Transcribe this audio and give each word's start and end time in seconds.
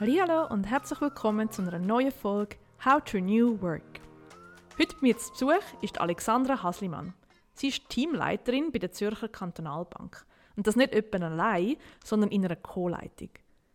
Hallo 0.00 0.46
und 0.46 0.64
herzlich 0.64 0.98
willkommen 1.02 1.50
zu 1.50 1.60
einer 1.60 1.78
neuen 1.78 2.10
Folge 2.10 2.56
How 2.82 3.04
to 3.04 3.18
New 3.18 3.60
Work. 3.60 4.00
Heute 4.78 4.94
bei 4.94 5.02
mir 5.02 5.18
zu 5.18 5.30
Besuch 5.30 5.82
ist 5.82 6.00
Alexandra 6.00 6.62
Haslimann. 6.62 7.12
Sie 7.52 7.68
ist 7.68 7.86
Teamleiterin 7.90 8.72
bei 8.72 8.78
der 8.78 8.92
Zürcher 8.92 9.28
Kantonalbank. 9.28 10.24
Und 10.56 10.66
das 10.66 10.76
nicht 10.76 10.94
etwa 10.94 11.18
allein, 11.18 11.76
sondern 12.02 12.30
in 12.30 12.46
einer 12.46 12.56
Co-Leitung. 12.56 13.28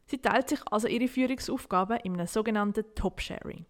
Sie 0.07 0.17
teilt 0.17 0.49
sich 0.49 0.61
also 0.71 0.87
ihre 0.87 1.07
Führungsaufgaben 1.07 1.99
in 1.99 2.15
einem 2.15 2.25
sogenannten 2.25 2.85
Top-Sharing. 2.95 3.67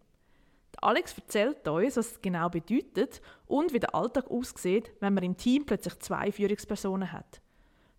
Alex 0.78 1.18
erzählt 1.18 1.68
uns, 1.68 1.98
was 1.98 2.12
es 2.12 2.22
genau 2.22 2.48
bedeutet 2.48 3.22
und 3.48 3.74
wie 3.74 3.80
der 3.80 3.94
Alltag 3.94 4.32
aussieht, 4.32 4.94
wenn 5.02 5.14
man 5.14 5.26
im 5.26 5.36
Team 5.36 5.66
plötzlich 5.66 6.00
zwei 6.00 6.32
Führungspersonen 6.32 7.12
hat. 7.12 7.42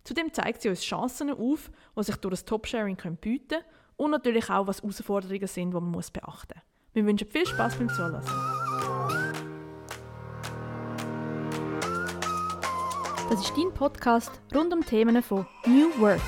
Zudem 0.03 0.33
zeigt 0.33 0.63
sie 0.63 0.69
uns 0.69 0.81
Chancen 0.81 1.29
auf, 1.29 1.69
die 1.95 2.03
sich 2.03 2.15
durch 2.15 2.31
das 2.31 2.45
Top-Sharing 2.45 2.97
bieten 3.21 3.49
können 3.49 3.63
und 3.97 4.11
natürlich 4.11 4.49
auch, 4.49 4.67
was 4.67 4.81
Herausforderungen 4.81 5.47
sind, 5.47 5.71
die 5.71 5.73
man 5.73 5.91
muss 5.91 6.11
beachten 6.11 6.53
muss. 6.55 6.63
Wir 6.93 7.05
wünschen 7.05 7.27
viel 7.27 7.45
Spaß 7.45 7.75
beim 7.75 7.89
Zuhören. 7.89 8.21
Das 13.29 13.41
ist 13.41 13.53
dein 13.57 13.73
Podcast 13.73 14.31
rund 14.55 14.73
um 14.73 14.85
Themen 14.85 15.21
von 15.21 15.45
New 15.65 15.89
Work. 15.99 16.21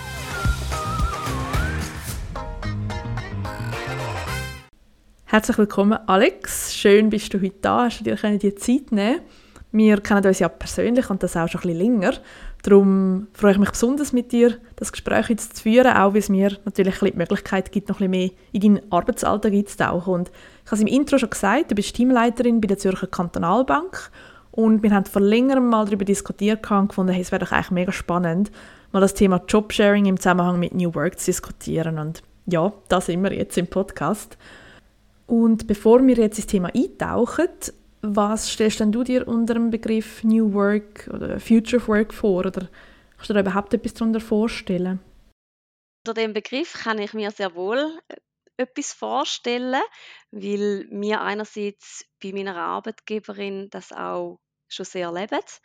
Herzlich 5.25 5.57
willkommen, 5.59 5.97
Alex. 6.07 6.73
Schön, 6.73 7.09
bist 7.09 7.33
du 7.33 7.39
heute 7.39 7.55
da. 7.61 7.85
Hast 7.85 7.99
du 7.99 8.03
dir 8.03 8.15
die 8.15 8.55
Zeit 8.55 8.91
nehmen 8.91 9.21
Wir 9.71 10.01
kennen 10.01 10.25
uns 10.25 10.39
ja 10.39 10.49
persönlich 10.49 11.09
und 11.09 11.21
das 11.21 11.37
auch 11.37 11.47
schon 11.47 11.61
ein 11.61 11.67
bisschen 11.67 11.99
länger. 11.99 12.13
Darum 12.63 13.27
freue 13.33 13.53
ich 13.53 13.57
mich 13.57 13.71
besonders 13.71 14.11
mit 14.11 14.33
dir, 14.33 14.57
das 14.75 14.91
Gespräch 14.91 15.29
jetzt 15.29 15.57
zu 15.57 15.63
führen, 15.63 15.95
auch 15.95 16.13
weil 16.13 16.19
es 16.19 16.29
mir 16.29 16.57
natürlich 16.65 16.99
die 16.99 17.13
Möglichkeit 17.13 17.71
gibt, 17.71 17.87
noch 17.87 18.01
ein 18.01 18.11
bisschen 18.11 18.31
mehr 18.31 18.31
in 18.51 18.61
deinen 18.61 18.91
Arbeitsalltag 18.91 19.53
einzutauchen. 19.53 20.13
Und 20.13 20.29
ich 20.29 20.71
habe 20.71 20.75
es 20.75 20.81
im 20.81 20.87
Intro 20.87 21.17
schon 21.17 21.29
gesagt, 21.29 21.71
du 21.71 21.75
bist 21.75 21.95
Teamleiterin 21.95 22.59
bei 22.59 22.67
der 22.67 22.77
Zürcher 22.77 23.07
Kantonalbank 23.07 24.11
und 24.51 24.83
wir 24.83 24.91
haben 24.91 25.05
vor 25.05 25.21
längerem 25.21 25.69
mal 25.69 25.85
darüber 25.85 26.03
diskutiert 26.03 26.69
und 26.69 26.89
gefunden, 26.89 27.13
hey, 27.13 27.21
es 27.21 27.31
wäre 27.31 27.43
doch 27.43 27.53
eigentlich 27.53 27.71
mega 27.71 27.91
spannend, 27.93 28.51
mal 28.91 28.99
das 28.99 29.13
Thema 29.13 29.41
Jobsharing 29.47 30.05
im 30.05 30.17
Zusammenhang 30.17 30.59
mit 30.59 30.73
New 30.73 30.93
Work 30.95 31.17
zu 31.17 31.27
diskutieren. 31.27 31.97
Und 31.97 32.23
ja, 32.45 32.73
da 32.89 32.99
sind 32.99 33.23
wir 33.23 33.31
jetzt 33.31 33.57
im 33.57 33.67
Podcast. 33.67 34.37
Und 35.27 35.67
bevor 35.67 36.05
wir 36.05 36.15
jetzt 36.15 36.39
ins 36.39 36.47
Thema 36.47 36.71
eintauchen, 36.75 37.47
was 38.01 38.51
stellst 38.51 38.79
denn 38.79 38.91
du 38.91 39.03
dir 39.03 39.27
unter 39.27 39.53
dem 39.53 39.69
Begriff 39.69 40.23
New 40.23 40.53
Work 40.53 41.09
oder 41.13 41.39
Future 41.39 41.81
of 41.81 41.87
Work 41.87 42.13
vor? 42.13 42.45
Oder 42.45 42.69
kannst 43.17 43.29
du 43.29 43.33
dir 43.33 43.41
überhaupt 43.41 43.73
etwas 43.73 43.93
darunter 43.93 44.19
vorstellen? 44.19 44.99
Unter 46.05 46.13
dem 46.21 46.33
Begriff 46.33 46.73
kann 46.73 46.99
ich 46.99 47.13
mir 47.13 47.31
sehr 47.31 47.53
wohl 47.55 47.99
äh, 48.07 48.15
etwas 48.57 48.93
vorstellen, 48.93 49.81
weil 50.31 50.87
mir 50.89 51.21
einerseits 51.21 52.05
bei 52.21 52.31
meiner 52.31 52.57
Arbeitgeberin 52.57 53.69
das 53.69 53.91
auch 53.91 54.39
schon 54.67 54.85
sehr 54.85 55.11
lebt 55.11 55.61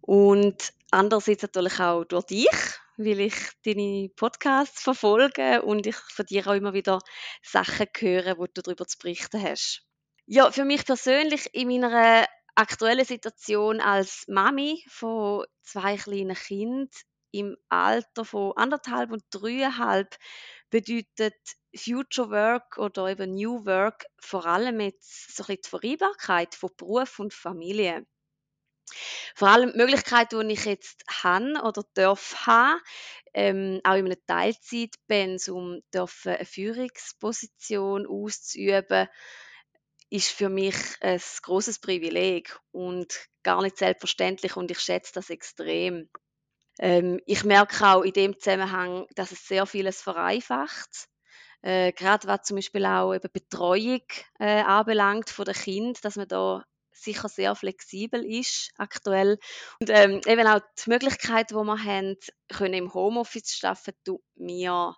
und 0.00 0.72
andererseits 0.90 1.42
natürlich 1.42 1.78
auch 1.80 2.04
durch 2.04 2.24
dich, 2.24 2.48
weil 2.96 3.20
ich 3.20 3.34
deine 3.64 4.10
Podcasts 4.16 4.82
verfolge 4.82 5.62
und 5.62 5.86
ich 5.86 5.96
von 5.96 6.26
dir 6.26 6.46
auch 6.46 6.54
immer 6.54 6.74
wieder 6.74 6.98
Sachen 7.42 7.86
höre, 7.98 8.38
wo 8.38 8.46
du 8.46 8.62
darüber 8.62 8.86
zu 8.86 8.98
berichten 8.98 9.42
hast. 9.42 9.86
Ja, 10.34 10.50
für 10.50 10.64
mich 10.64 10.86
persönlich 10.86 11.54
in 11.54 11.68
meiner 11.68 12.26
aktuellen 12.54 13.04
Situation 13.04 13.82
als 13.82 14.24
Mami 14.28 14.82
von 14.88 15.44
zwei 15.60 15.98
kleinen 15.98 16.34
Kindern 16.34 16.88
im 17.32 17.58
Alter 17.68 18.24
von 18.24 18.56
anderthalb 18.56 19.12
und 19.12 19.22
dreieinhalb 19.28 20.16
bedeutet 20.70 21.36
Future 21.76 22.30
Work 22.30 22.78
oder 22.78 23.08
eben 23.08 23.34
New 23.34 23.66
Work 23.66 24.06
vor 24.20 24.46
allem 24.46 24.80
jetzt 24.80 25.36
so 25.36 25.42
ein 25.42 25.58
bisschen 25.58 25.60
die 25.66 25.68
Vereinbarkeit 25.68 26.54
von 26.54 26.70
Beruf 26.78 27.18
und 27.18 27.34
Familie. 27.34 28.06
Vor 29.34 29.48
allem 29.48 29.72
die 29.72 29.76
Möglichkeit, 29.76 30.32
die 30.32 30.50
ich 30.50 30.64
jetzt 30.64 31.04
habe 31.10 31.60
oder 31.62 31.84
darf 31.92 32.46
haben, 32.46 32.80
ähm, 33.34 33.82
auch 33.84 33.96
in 33.96 34.06
einem 34.06 34.26
Teilzeitpensum 34.26 35.82
dürfen 35.92 36.32
eine 36.32 36.46
Führungsposition 36.46 38.06
auszuüben, 38.06 39.08
ist 40.12 40.28
für 40.28 40.50
mich 40.50 40.76
ein 41.00 41.20
großes 41.40 41.78
Privileg 41.78 42.58
und 42.70 43.28
gar 43.42 43.62
nicht 43.62 43.78
selbstverständlich 43.78 44.56
und 44.56 44.70
ich 44.70 44.78
schätze 44.78 45.14
das 45.14 45.30
extrem. 45.30 46.10
Ähm, 46.78 47.18
ich 47.24 47.44
merke 47.44 47.86
auch 47.86 48.02
in 48.02 48.12
dem 48.12 48.38
Zusammenhang, 48.38 49.06
dass 49.14 49.32
es 49.32 49.48
sehr 49.48 49.64
vieles 49.64 50.02
vereinfacht. 50.02 51.08
Äh, 51.62 51.92
gerade 51.92 52.28
was 52.28 52.42
zum 52.42 52.56
Beispiel 52.56 52.84
auch 52.84 53.14
eben 53.14 53.30
Betreuung 53.32 54.02
äh, 54.38 54.60
anbelangt 54.60 55.30
von 55.30 55.46
den 55.46 55.54
Kind, 55.54 56.04
dass 56.04 56.16
man 56.16 56.28
da 56.28 56.62
sicher 56.90 57.30
sehr 57.30 57.54
flexibel 57.54 58.22
ist 58.22 58.70
aktuell. 58.76 59.38
Und 59.80 59.88
ähm, 59.88 60.20
eben 60.26 60.46
auch 60.46 60.60
die 60.84 60.90
Möglichkeit, 60.90 61.50
die 61.50 61.54
wir 61.54 61.84
haben, 61.84 62.16
können 62.52 62.74
im 62.74 62.92
Homeoffice 62.92 63.60
arbeiten, 63.64 63.96
tut 64.04 64.22
mir 64.34 64.94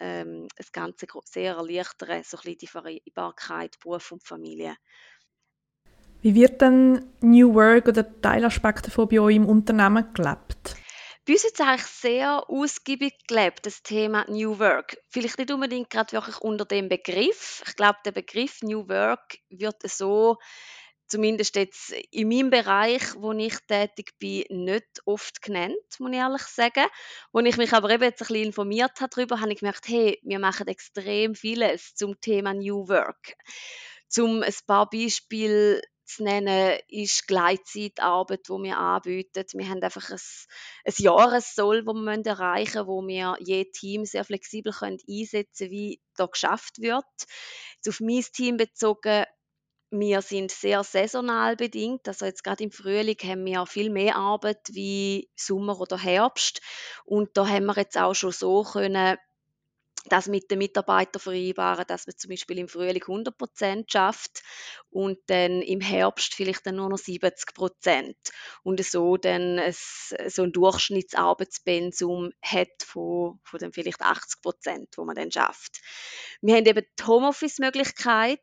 ähm, 0.00 0.48
das 0.56 0.72
Ganze 0.72 1.06
sehr 1.24 1.56
erleichtern, 1.56 2.22
so 2.24 2.36
ein 2.36 2.42
bisschen 2.42 2.58
die 2.58 2.66
Vereinbarkeit 2.66 3.78
Beruf 3.80 4.12
und 4.12 4.26
Familie. 4.26 4.76
Wie 6.20 6.34
wird 6.34 6.60
denn 6.60 7.12
New 7.20 7.54
Work 7.54 7.88
oder 7.88 8.20
Teilaspekte 8.20 8.90
von 8.90 9.08
bei 9.08 9.20
euch 9.20 9.36
im 9.36 9.46
Unternehmen 9.46 10.12
gelebt? 10.14 10.76
Bei 11.24 11.34
uns 11.34 11.44
ist 11.44 11.60
es 11.60 11.66
eigentlich 11.66 11.82
sehr 11.82 12.48
ausgiebig 12.48 13.12
gelebt, 13.28 13.66
das 13.66 13.82
Thema 13.82 14.24
New 14.28 14.58
Work. 14.58 14.96
Vielleicht 15.10 15.38
nicht 15.38 15.52
unbedingt 15.52 15.90
gerade 15.90 16.12
wirklich 16.12 16.38
unter 16.38 16.64
dem 16.64 16.88
Begriff. 16.88 17.62
Ich 17.68 17.76
glaube, 17.76 17.98
der 18.04 18.12
Begriff 18.12 18.62
New 18.62 18.88
Work 18.88 19.38
wird 19.50 19.82
so 19.82 20.38
zumindest 21.08 21.56
jetzt 21.56 21.92
in 22.10 22.28
meinem 22.28 22.50
Bereich, 22.50 23.02
wo 23.16 23.32
ich 23.32 23.56
tätig 23.66 24.12
bin, 24.18 24.44
nicht 24.64 25.02
oft 25.04 25.42
genannt, 25.42 25.76
muss 25.98 26.12
ich 26.12 26.18
ehrlich 26.18 26.42
sagen. 26.42 26.86
Als 27.32 27.46
ich 27.48 27.56
mich 27.56 27.72
aber 27.72 27.90
eben 27.90 28.04
jetzt 28.04 28.22
ein 28.22 28.28
bisschen 28.28 28.44
informiert 28.44 29.00
habe 29.00 29.10
darüber, 29.14 29.40
habe 29.40 29.52
ich 29.52 29.60
gemerkt, 29.60 29.88
hey, 29.88 30.20
wir 30.22 30.38
machen 30.38 30.68
extrem 30.68 31.34
vieles 31.34 31.94
zum 31.94 32.20
Thema 32.20 32.54
New 32.54 32.88
Work. 32.88 33.34
Zum 34.08 34.42
ein 34.42 34.54
paar 34.66 34.88
Beispiele 34.88 35.82
zu 36.08 36.24
nennen, 36.24 36.78
ist 36.88 37.26
Gleitzeitarbeit, 37.26 38.48
die 38.48 38.62
wir 38.62 38.78
anbieten. 38.78 39.44
Wir 39.52 39.68
haben 39.68 39.82
einfach 39.82 40.10
ein, 40.10 40.20
ein 40.84 40.94
Jahressoll, 40.96 41.84
das 41.84 41.94
wir 41.94 42.26
erreichen 42.26 42.78
müssen, 42.78 42.86
wo 42.86 43.06
wir 43.06 43.36
je 43.40 43.66
Team 43.66 44.06
sehr 44.06 44.24
flexibel 44.24 44.72
einsetzen 44.72 45.68
können, 45.68 45.70
wie 45.70 46.00
da 46.16 46.26
geschafft 46.26 46.80
wird. 46.80 47.04
Jetzt 47.76 47.88
auf 47.88 48.00
mein 48.00 48.24
Team 48.32 48.56
bezogen, 48.56 49.26
wir 49.90 50.22
sind 50.22 50.50
sehr 50.50 50.84
saisonal 50.84 51.56
bedingt. 51.56 52.06
Also 52.08 52.26
jetzt 52.26 52.44
gerade 52.44 52.64
im 52.64 52.70
Frühling 52.70 53.16
haben 53.24 53.44
wir 53.44 53.64
viel 53.66 53.90
mehr 53.90 54.16
Arbeit 54.16 54.60
wie 54.70 55.30
Sommer 55.34 55.80
oder 55.80 55.98
Herbst. 55.98 56.60
Und 57.04 57.36
da 57.36 57.48
haben 57.48 57.66
wir 57.66 57.76
jetzt 57.76 57.98
auch 57.98 58.14
schon 58.14 58.32
so 58.32 58.64
können, 58.64 59.16
das 60.08 60.26
mit 60.26 60.50
den 60.50 60.58
Mitarbeitern 60.58 61.20
vereinbaren, 61.20 61.84
dass 61.86 62.06
man 62.06 62.16
zum 62.16 62.30
Beispiel 62.30 62.58
im 62.58 62.68
Frühling 62.68 63.02
100 63.02 63.36
Prozent 63.36 63.92
schafft 63.92 64.42
und 64.90 65.18
dann 65.26 65.62
im 65.62 65.80
Herbst 65.80 66.34
vielleicht 66.34 66.66
dann 66.66 66.76
nur 66.76 66.88
noch 66.88 66.98
70 66.98 67.54
Prozent 67.54 68.16
und 68.62 68.82
so 68.84 69.16
dann 69.16 69.58
ein, 69.58 69.74
so 69.74 70.42
ein 70.42 70.52
Durchschnittsarbeitspensum 70.52 72.30
hat 72.42 72.82
von, 72.84 73.40
von 73.42 73.60
dann 73.60 73.72
vielleicht 73.72 74.00
80 74.00 74.40
Prozent, 74.40 74.88
wo 74.96 75.04
man 75.04 75.16
dann 75.16 75.32
schafft. 75.32 75.80
Wir 76.40 76.56
haben 76.56 76.66
eben 76.66 76.86
die 76.98 77.04
Homeoffice-Möglichkeit, 77.04 78.40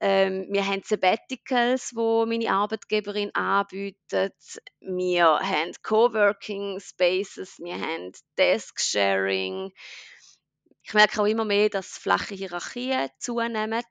ähm, 0.00 0.46
wir 0.50 0.66
haben 0.66 0.82
Sabbaticals, 0.84 1.92
wo 1.94 2.24
meine 2.26 2.50
Arbeitgeberin 2.50 3.34
anbietet. 3.34 4.34
Wir 4.80 5.38
haben 5.40 5.72
Coworking 5.82 6.78
Spaces, 6.80 7.58
wir 7.58 7.80
haben 7.80 8.12
Desk 8.36 8.78
Sharing. 8.80 9.72
Ich 10.82 10.94
merke 10.94 11.20
auch 11.20 11.26
immer 11.26 11.44
mehr, 11.44 11.68
dass 11.68 11.98
flache 11.98 12.34
Hierarchien 12.34 13.10
zunehmen 13.18 13.84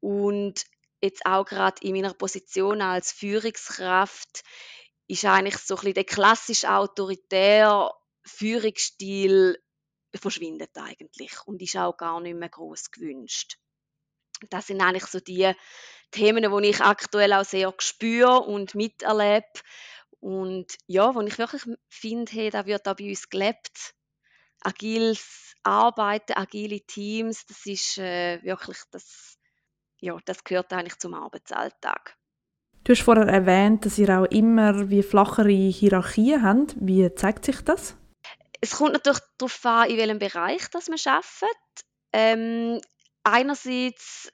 und 0.00 0.64
jetzt 1.00 1.26
auch 1.26 1.44
gerade 1.44 1.82
in 1.86 1.94
meiner 1.94 2.14
Position 2.14 2.82
als 2.82 3.12
Führungskraft 3.12 4.42
ist 5.08 5.24
eigentlich 5.24 5.58
so 5.58 5.74
ein 5.74 5.78
bisschen 5.78 5.94
der 5.94 6.04
klassisch 6.04 6.64
autoritäre 6.64 7.90
Führungsstil 8.24 9.58
verschwindet 10.14 10.70
eigentlich 10.76 11.32
und 11.46 11.60
ist 11.60 11.76
auch 11.76 11.96
gar 11.96 12.20
nicht 12.20 12.36
mehr 12.36 12.48
groß 12.48 12.90
gewünscht. 12.90 13.58
Das 14.50 14.66
sind 14.66 14.80
eigentlich 14.80 15.06
so 15.06 15.20
die 15.20 15.52
Themen, 16.10 16.42
die 16.42 16.68
ich 16.68 16.80
aktuell 16.80 17.32
auch 17.32 17.44
sehr 17.44 17.72
spüre 17.78 18.40
und 18.40 18.74
miterlebe. 18.74 19.46
Und 20.20 20.76
ja, 20.86 21.14
wo 21.14 21.20
ich 21.22 21.38
wirklich 21.38 21.62
finde, 21.88 22.30
hey, 22.32 22.50
da 22.50 22.66
wird 22.66 22.86
auch 22.86 22.94
bei 22.94 23.08
uns 23.08 23.28
gelebt. 23.28 23.94
Agiles 24.60 25.54
Arbeiten, 25.64 26.34
agile 26.36 26.80
Teams, 26.80 27.46
das 27.46 27.66
ist 27.66 27.98
äh, 27.98 28.42
wirklich, 28.42 28.78
das, 28.90 29.38
ja, 30.00 30.16
das 30.24 30.44
gehört 30.44 30.72
eigentlich 30.72 30.98
zum 30.98 31.14
Arbeitsalltag. 31.14 32.16
Du 32.84 32.92
hast 32.92 33.02
vorher 33.02 33.28
erwähnt, 33.28 33.86
dass 33.86 33.98
ihr 33.98 34.08
auch 34.10 34.24
immer 34.26 34.90
wie 34.90 35.04
flachere 35.04 35.50
Hierarchien 35.50 36.42
habt. 36.42 36.74
Wie 36.80 37.14
zeigt 37.14 37.44
sich 37.44 37.60
das? 37.62 37.96
Es 38.60 38.72
kommt 38.72 38.92
natürlich 38.92 39.20
darauf 39.38 39.64
an, 39.64 39.90
in 39.90 39.98
welchem 39.98 40.18
Bereich 40.18 40.68
das 40.70 40.88
man 40.88 40.98
arbeitet. 41.04 41.86
Ähm, 42.12 42.80
einerseits 43.24 44.32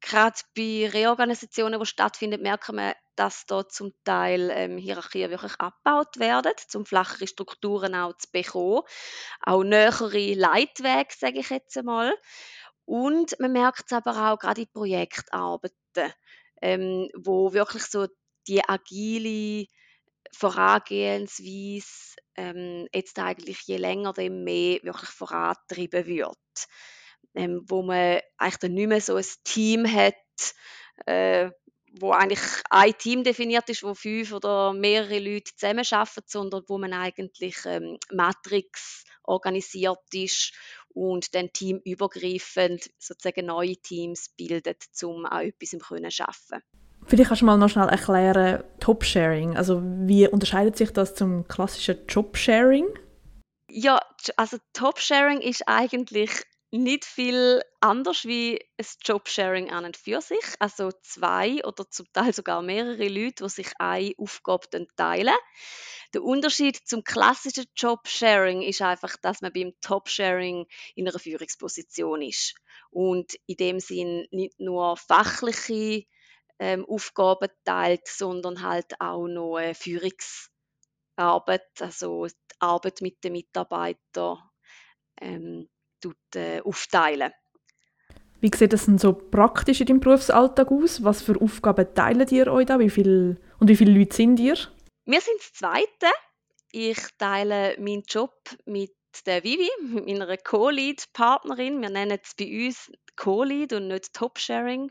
gerade 0.00 0.40
bei 0.56 0.88
Reorganisationen, 0.88 1.78
die 1.78 1.86
stattfinden, 1.86 2.42
merken 2.42 2.76
wir, 2.76 2.94
dass 3.16 3.44
da 3.46 3.68
zum 3.68 3.92
Teil 4.04 4.50
ähm, 4.50 4.78
Hierarchien 4.78 5.30
wirklich 5.30 5.54
abgebaut 5.60 6.18
werden, 6.18 6.52
um 6.74 6.86
flachere 6.86 7.26
Strukturen 7.26 7.94
auch 7.94 8.16
zu 8.16 8.28
bekommen. 8.32 8.82
Auch 9.42 9.62
nähere 9.62 10.34
Leitwege, 10.34 11.12
sage 11.16 11.40
ich 11.40 11.50
jetzt 11.50 11.76
einmal. 11.76 12.16
Und 12.86 13.38
man 13.38 13.52
merkt 13.52 13.84
es 13.86 13.92
aber 13.92 14.32
auch 14.32 14.38
gerade 14.38 14.62
in 14.62 14.72
Projektarbeiten, 14.72 16.14
ähm, 16.62 17.10
wo 17.14 17.52
wirklich 17.52 17.84
so 17.84 18.06
die 18.48 18.66
agile 18.66 19.66
Vorangehensweise 20.32 22.16
ähm, 22.36 22.88
jetzt 22.94 23.18
eigentlich 23.18 23.60
je 23.66 23.76
länger, 23.76 24.12
dem 24.12 24.44
mehr 24.44 24.80
wirklich 24.82 25.10
vorantrieben 25.10 26.06
wird. 26.06 26.36
Ähm, 27.34 27.64
wo 27.68 27.82
man 27.82 28.20
eigentlich 28.38 28.58
dann 28.58 28.74
nicht 28.74 28.88
mehr 28.88 29.00
so 29.00 29.16
ein 29.16 29.24
Team 29.44 29.86
hat, 29.86 30.14
äh, 31.06 31.50
wo 31.98 32.12
eigentlich 32.12 32.40
ein 32.70 32.96
Team 32.98 33.24
definiert 33.24 33.68
ist, 33.68 33.82
wo 33.82 33.94
fünf 33.94 34.32
oder 34.32 34.72
mehrere 34.72 35.18
Leute 35.18 35.54
zusammenarbeiten, 35.56 36.22
sondern 36.26 36.64
wo 36.68 36.78
man 36.78 36.92
eigentlich 36.92 37.56
ähm, 37.66 37.98
Matrix 38.12 39.04
organisiert 39.24 39.98
ist 40.12 40.52
und 40.92 41.34
dann 41.34 41.52
teamübergreifend 41.52 42.90
sozusagen 42.98 43.46
neue 43.46 43.76
Teams 43.76 44.30
bildet, 44.36 44.84
um 45.02 45.26
auch 45.26 45.40
etwas 45.40 45.72
im 45.72 45.80
können 45.80 46.10
schaffen. 46.10 46.62
Vielleicht 47.06 47.28
kannst 47.28 47.42
du 47.42 47.46
mal 47.46 47.56
noch 47.56 47.68
schnell 47.68 47.88
erklären, 47.88 48.62
Top-Sharing. 48.78 49.56
Also 49.56 49.82
wie 49.82 50.28
unterscheidet 50.28 50.76
sich 50.76 50.92
das 50.92 51.14
zum 51.14 51.48
klassischen 51.48 52.06
Job-Sharing? 52.06 52.86
Ja, 53.68 54.00
also 54.36 54.58
Top-Sharing 54.72 55.40
ist 55.40 55.62
eigentlich 55.66 56.30
nicht 56.72 57.04
viel 57.04 57.62
anders 57.80 58.24
wie 58.24 58.60
ein 58.78 58.86
Jobsharing 59.04 59.70
an 59.70 59.84
und 59.84 59.96
für 59.96 60.20
sich. 60.20 60.44
Also 60.60 60.92
zwei 61.02 61.64
oder 61.64 61.90
zum 61.90 62.06
Teil 62.12 62.32
sogar 62.32 62.62
mehrere 62.62 63.08
Leute, 63.08 63.44
die 63.44 63.50
sich 63.50 63.72
eine 63.78 64.12
Aufgabe 64.18 64.68
teilen. 64.96 65.34
Der 66.14 66.22
Unterschied 66.22 66.76
zum 66.76 67.02
klassischen 67.04 67.66
Jobsharing 67.76 68.62
ist 68.62 68.82
einfach, 68.82 69.16
dass 69.16 69.40
man 69.42 69.52
beim 69.52 69.72
Topsharing 69.80 70.66
in 70.94 71.08
einer 71.08 71.18
Führungsposition 71.18 72.22
ist 72.22 72.54
und 72.90 73.34
in 73.46 73.56
dem 73.56 73.80
Sinn 73.80 74.26
nicht 74.30 74.58
nur 74.58 74.96
fachliche 74.96 76.04
ähm, 76.58 76.84
Aufgaben 76.84 77.48
teilt, 77.64 78.06
sondern 78.06 78.62
halt 78.62 79.00
auch 79.00 79.26
noch 79.26 79.58
äh, 79.58 79.74
Führungsarbeit, 79.74 81.68
also 81.80 82.26
die 82.26 82.34
Arbeit 82.60 83.00
mit 83.00 83.24
den 83.24 83.32
Mitarbeitern 83.32 84.38
ähm, 85.20 85.68
äh, 86.34 86.60
aufteilen. 86.60 87.32
Wie 88.40 88.50
sieht 88.54 88.72
das 88.72 88.86
denn 88.86 88.98
so 88.98 89.12
praktisch 89.12 89.80
in 89.80 89.86
deinem 89.86 90.00
Berufsalltag 90.00 90.70
aus? 90.70 91.04
Was 91.04 91.20
für 91.20 91.40
Aufgaben 91.40 91.94
teilen 91.94 92.26
ihr 92.30 92.50
euch 92.50 92.66
da? 92.66 92.78
Wie 92.78 92.88
viel, 92.88 93.38
und 93.58 93.68
wie 93.68 93.76
viele 93.76 93.92
Leute 93.92 94.16
sind 94.16 94.40
ihr? 94.40 94.56
Wir 95.04 95.20
sind 95.20 95.38
das 95.38 95.52
Zweite. 95.52 96.12
Ich 96.72 96.98
teile 97.18 97.76
meinen 97.78 98.04
Job 98.08 98.32
mit 98.64 98.94
der 99.26 99.44
Vivi, 99.44 99.68
mit 99.82 100.06
meiner 100.06 100.36
Co-Lead-Partnerin. 100.36 101.82
Wir 101.82 101.90
nennen 101.90 102.18
es 102.22 102.34
bei 102.34 102.66
uns 102.66 102.90
Co-Lead 103.16 103.74
und 103.74 103.88
nicht 103.88 104.14
Top-Sharing. 104.14 104.90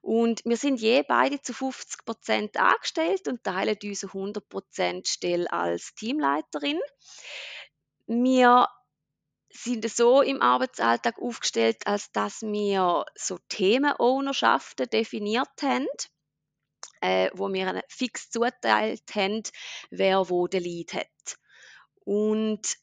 Und 0.00 0.42
wir 0.44 0.56
sind 0.56 0.80
je 0.80 1.02
beide 1.02 1.40
zu 1.42 1.52
50 1.52 2.04
Prozent 2.04 2.56
angestellt 2.56 3.26
und 3.26 3.42
teilen 3.42 3.76
unsere 3.82 4.12
100 4.12 4.48
Prozent 4.48 5.08
Stelle 5.08 5.50
als 5.52 5.94
Teamleiterin. 5.94 6.78
Wir 8.06 8.68
sind 9.50 9.88
so 9.90 10.22
im 10.22 10.42
Arbeitsalltag 10.42 11.18
aufgestellt, 11.18 11.86
als 11.86 12.12
dass 12.12 12.42
wir 12.42 13.04
so 13.14 13.38
Themenownerschaften 13.48 14.88
definiert 14.88 15.48
haben, 15.62 15.86
äh, 17.00 17.30
wo 17.34 17.52
wir 17.52 17.82
fix 17.88 18.30
zuteilt 18.30 19.14
haben, 19.14 19.42
wer 19.90 20.28
wo 20.30 20.46
den 20.46 20.62
Lead 20.62 20.94
hat. 20.94 21.38
Und 22.04 22.78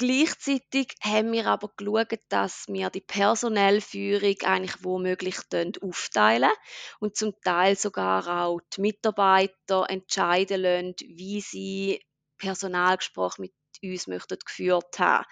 Gleichzeitig 0.00 0.94
haben 1.00 1.32
wir 1.32 1.46
aber 1.46 1.72
geschaut, 1.76 2.20
dass 2.28 2.68
wir 2.68 2.88
die 2.88 3.00
Personellführung 3.00 4.36
eigentlich 4.44 4.84
womöglich 4.84 5.38
aufteilen 5.82 6.52
und 7.00 7.16
zum 7.16 7.34
Teil 7.42 7.76
sogar 7.76 8.44
auch 8.44 8.60
die 8.76 8.80
Mitarbeiter 8.82 9.86
entscheiden 9.88 10.60
lassen, 10.60 10.94
wie 11.00 11.40
sie 11.40 12.00
Personalgespräche 12.38 13.40
mit 13.40 13.52
uns 13.82 14.06
geführt 14.46 15.00
haben. 15.00 15.24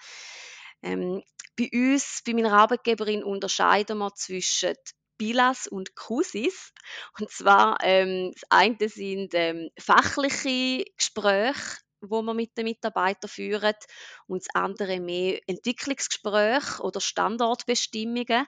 Ähm, 0.81 1.23
bei 1.57 1.69
uns, 1.73 2.21
bei 2.25 2.33
meiner 2.33 2.53
Arbeitgeberin, 2.53 3.23
unterscheiden 3.23 3.97
wir 3.97 4.13
zwischen 4.15 4.75
Bilas 5.17 5.67
und 5.67 5.95
Kusis. 5.95 6.71
Und 7.19 7.31
zwar, 7.31 7.77
ähm, 7.81 8.31
das 8.33 8.43
eine 8.49 8.89
sind 8.89 9.33
ähm, 9.33 9.69
fachliche 9.79 10.85
Gespräche, 10.95 11.77
wo 12.01 12.21
wir 12.21 12.33
mit 12.33 12.55
den 12.57 12.65
Mitarbeitern 12.65 13.29
führen 13.29 13.73
und 14.27 14.43
das 14.43 14.55
andere 14.55 14.99
mehr 14.99 15.39
Entwicklungsgespräche 15.47 16.81
oder 16.83 17.01
Standortbestimmungen. 17.01 18.45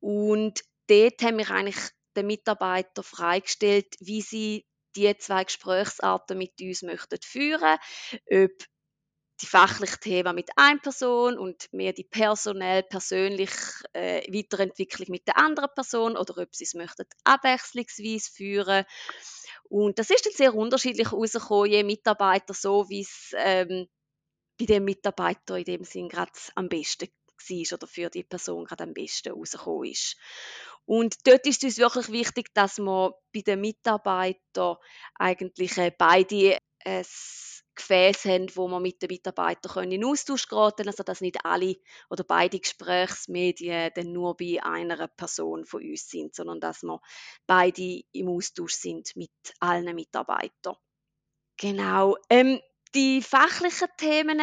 Und 0.00 0.60
dort 0.88 1.22
haben 1.22 1.38
wir 1.38 1.50
eigentlich 1.50 1.90
den 2.16 2.26
Mitarbeitern 2.26 3.04
freigestellt, 3.04 3.94
wie 4.00 4.22
sie 4.22 4.64
die 4.94 5.16
zwei 5.18 5.44
Gesprächsarten 5.44 6.36
mit 6.36 6.52
uns 6.60 6.82
möchten 6.82 7.18
führen, 7.22 7.78
ob 8.30 8.50
die 9.40 9.46
fachlichen 9.46 10.00
Themen 10.00 10.34
mit 10.34 10.50
einer 10.56 10.78
Person 10.78 11.38
und 11.38 11.72
mehr 11.72 11.92
die 11.92 12.04
personell, 12.04 12.82
persönlich 12.82 13.50
äh, 13.92 14.22
Weiterentwicklung 14.32 15.06
mit 15.10 15.26
der 15.26 15.38
anderen 15.38 15.70
Person 15.74 16.16
oder 16.16 16.38
ob 16.38 16.54
sie 16.54 16.64
es 16.64 16.74
möchten 16.74 17.06
abwechslungsweise 17.24 18.30
führen. 18.30 18.84
Und 19.64 19.98
das 19.98 20.10
ist 20.10 20.26
dann 20.26 20.32
sehr 20.32 20.54
unterschiedlich 20.54 21.12
rausgekommen, 21.12 21.70
je 21.70 21.82
Mitarbeiter 21.82 22.54
so, 22.54 22.88
wie 22.88 23.00
es 23.00 23.32
ähm, 23.36 23.88
bei 24.58 24.66
dem 24.66 24.84
Mitarbeiter 24.84 25.56
in 25.56 25.64
dem 25.64 25.84
Sinn 25.84 26.08
gerade 26.08 26.32
am 26.54 26.68
besten 26.68 27.08
war 27.08 27.76
oder 27.78 27.86
für 27.86 28.10
die 28.10 28.22
Person 28.22 28.64
gerade 28.64 28.84
am 28.84 28.94
besten 28.94 29.32
rausgekommen 29.32 29.90
ist. 29.90 30.16
Und 30.84 31.26
dort 31.26 31.46
ist 31.46 31.64
es 31.64 31.78
wirklich 31.78 32.10
wichtig, 32.10 32.52
dass 32.54 32.78
man 32.78 33.12
bei 33.32 33.40
den 33.40 33.60
Mitarbeitern 33.60 34.76
eigentlich 35.14 35.76
äh, 35.78 35.92
beide 35.96 36.58
ein 36.84 37.04
Gefäß 37.74 38.24
haben, 38.26 38.54
wo 38.54 38.68
man 38.68 38.82
mit 38.82 39.00
den 39.02 39.08
Mitarbeitern 39.08 39.90
in 39.90 40.04
Austausch 40.04 40.46
geraten 40.46 40.76
können, 40.76 40.88
also 40.88 41.02
dass 41.02 41.20
nicht 41.20 41.44
alle 41.44 41.76
oder 42.10 42.24
beide 42.24 42.58
Gesprächsmedien 42.60 43.90
dann 43.94 44.12
nur 44.12 44.36
bei 44.36 44.62
einer 44.62 45.08
Person 45.08 45.64
von 45.64 45.82
uns 45.82 46.08
sind, 46.08 46.34
sondern 46.34 46.60
dass 46.60 46.82
wir 46.82 47.00
beide 47.46 48.02
im 48.12 48.28
Austausch 48.28 48.74
sind 48.74 49.16
mit 49.16 49.30
allen 49.60 49.94
Mitarbeitern. 49.94 50.76
Genau. 51.56 52.16
Ähm, 52.28 52.60
die 52.94 53.22
fachlichen 53.22 53.88
Themen, 53.96 54.40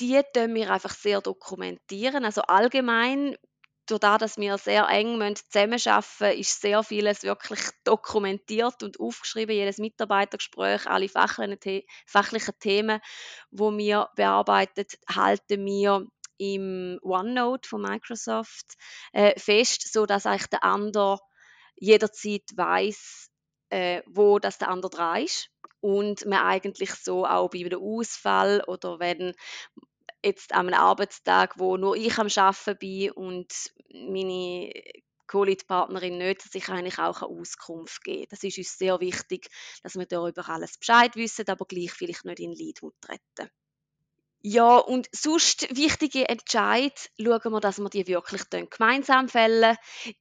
die 0.00 0.20
können 0.32 0.54
wir 0.54 0.72
einfach 0.72 0.94
sehr 0.94 1.20
dokumentieren. 1.20 2.24
Also 2.24 2.42
allgemein 2.42 3.36
dadurch, 3.86 4.18
dass 4.18 4.38
wir 4.38 4.58
sehr 4.58 4.88
eng 4.88 5.18
zusammenarbeiten 5.36 6.38
ist 6.38 6.60
sehr 6.60 6.82
vieles 6.82 7.22
wirklich 7.22 7.60
dokumentiert 7.84 8.82
und 8.82 8.98
aufgeschrieben, 9.00 9.54
jedes 9.54 9.78
Mitarbeitergespräch, 9.78 10.86
alle 10.86 11.08
fachlichen 11.08 12.58
Themen, 12.60 13.00
wo 13.50 13.70
wir 13.76 14.08
bearbeitet, 14.16 14.98
halten 15.08 15.64
wir 15.64 16.06
im 16.38 16.98
OneNote 17.02 17.68
von 17.68 17.82
Microsoft 17.82 18.74
äh, 19.12 19.38
fest, 19.38 19.92
so 19.92 20.06
dass 20.06 20.26
eigentlich 20.26 20.48
der 20.48 20.64
andere 20.64 21.18
jederzeit 21.76 22.44
weiß, 22.54 23.30
äh, 23.70 24.02
wo 24.06 24.38
das 24.38 24.58
der 24.58 24.68
andere 24.68 24.90
dran 24.90 25.24
ist. 25.24 25.50
Und 25.80 26.24
man 26.24 26.40
eigentlich 26.40 26.94
so 26.94 27.26
auch 27.26 27.50
bei 27.50 27.58
einem 27.58 27.82
Ausfall 27.82 28.62
oder 28.66 28.98
wenn 29.00 29.34
jetzt 30.24 30.52
an 30.52 30.68
einem 30.68 30.80
Arbeitstag, 30.80 31.58
wo 31.58 31.76
nur 31.76 31.96
ich 31.96 32.18
am 32.18 32.28
Arbeiten 32.34 32.78
bin 32.78 33.10
und 33.12 33.52
meine 33.92 34.72
Co-Lead-Partnerin 35.26 36.18
nicht, 36.18 36.44
dass 36.44 36.54
ich 36.54 36.68
eigentlich 36.68 36.98
auch 36.98 37.22
eine 37.22 37.40
Auskunft 37.40 38.04
geben 38.04 38.26
Das 38.30 38.42
ist 38.42 38.58
uns 38.58 38.76
sehr 38.78 39.00
wichtig, 39.00 39.48
dass 39.82 39.96
wir 39.96 40.06
darüber 40.06 40.48
alles 40.48 40.78
Bescheid 40.78 41.16
wissen, 41.16 41.48
aber 41.48 41.64
gleich 41.64 41.92
vielleicht 41.92 42.24
nicht 42.24 42.40
in 42.40 42.52
Leid 42.52 42.80
treten. 43.00 43.50
Ja, 44.46 44.76
und 44.76 45.08
sonst 45.10 45.74
wichtige 45.74 46.28
Entscheid 46.28 47.10
schauen 47.18 47.52
wir, 47.52 47.60
dass 47.60 47.78
wir 47.78 47.88
die 47.88 48.06
wirklich 48.06 48.42
gemeinsam 48.50 49.30
fällen. 49.30 49.76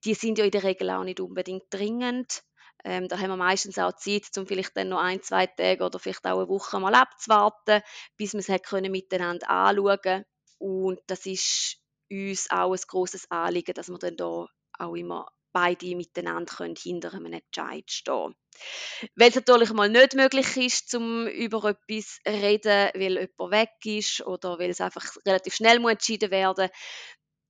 Die 0.05 0.13
sind 0.13 0.38
ja 0.38 0.45
in 0.45 0.51
der 0.51 0.63
Regel 0.63 0.89
auch 0.91 1.03
nicht 1.03 1.19
unbedingt 1.19 1.65
dringend. 1.69 2.41
Ähm, 2.84 3.08
da 3.08 3.18
haben 3.18 3.30
wir 3.30 3.38
meistens 3.38 3.78
auch 3.78 3.94
Zeit, 3.96 4.30
um 4.38 4.46
vielleicht 4.46 4.75
dann 4.75 4.90
noch 4.90 5.00
ein, 5.00 5.22
zwei 5.22 5.48
Tage 5.48 5.84
oder 5.84 6.00
vielleicht 6.00 6.25
auch 6.25 6.40
eine 6.40 6.50
Woche 6.50 6.80
mal 6.80 6.96
abzuwarten, 6.96 7.82
bis 8.18 8.34
wir 8.34 8.40
es 8.40 8.62
können 8.63 8.92
miteinander 8.92 9.50
anschauen. 9.50 10.25
Und 10.58 11.00
das 11.08 11.25
ist 11.25 11.78
uns 12.12 12.50
auch 12.50 12.74
ein 12.74 12.80
grosses 12.88 13.30
Anliegen, 13.32 13.74
dass 13.74 13.90
wir 13.90 13.98
dann 13.98 14.18
da 14.18 14.48
auch 14.80 14.96
immer 14.96 15.28
beide 15.54 15.96
miteinander 15.96 16.54
können 16.54 16.75
hinter 16.75 17.13
einem 17.13 17.32
Entscheid 17.32 17.90
stehen. 17.90 18.36
Weil 19.16 19.30
es 19.30 19.36
natürlich 19.36 19.72
mal 19.72 19.90
nicht 19.90 20.16
möglich 20.16 20.58
ist, 20.58 20.94
um 20.96 21.28
über 21.28 21.63
etwas 21.66 22.20
zu 22.24 22.32
reden, 22.32 22.90
weil 22.96 23.18
jemand 23.18 23.52
weg 23.52 23.70
ist 23.86 24.22
oder 24.25 24.60
weil 24.60 24.72
es 24.72 24.82
einfach 24.82 25.06
relativ 25.25 25.56
schnell 25.56 25.80
muss 25.80 25.94
entschieden 25.94 26.32
werden 26.32 26.70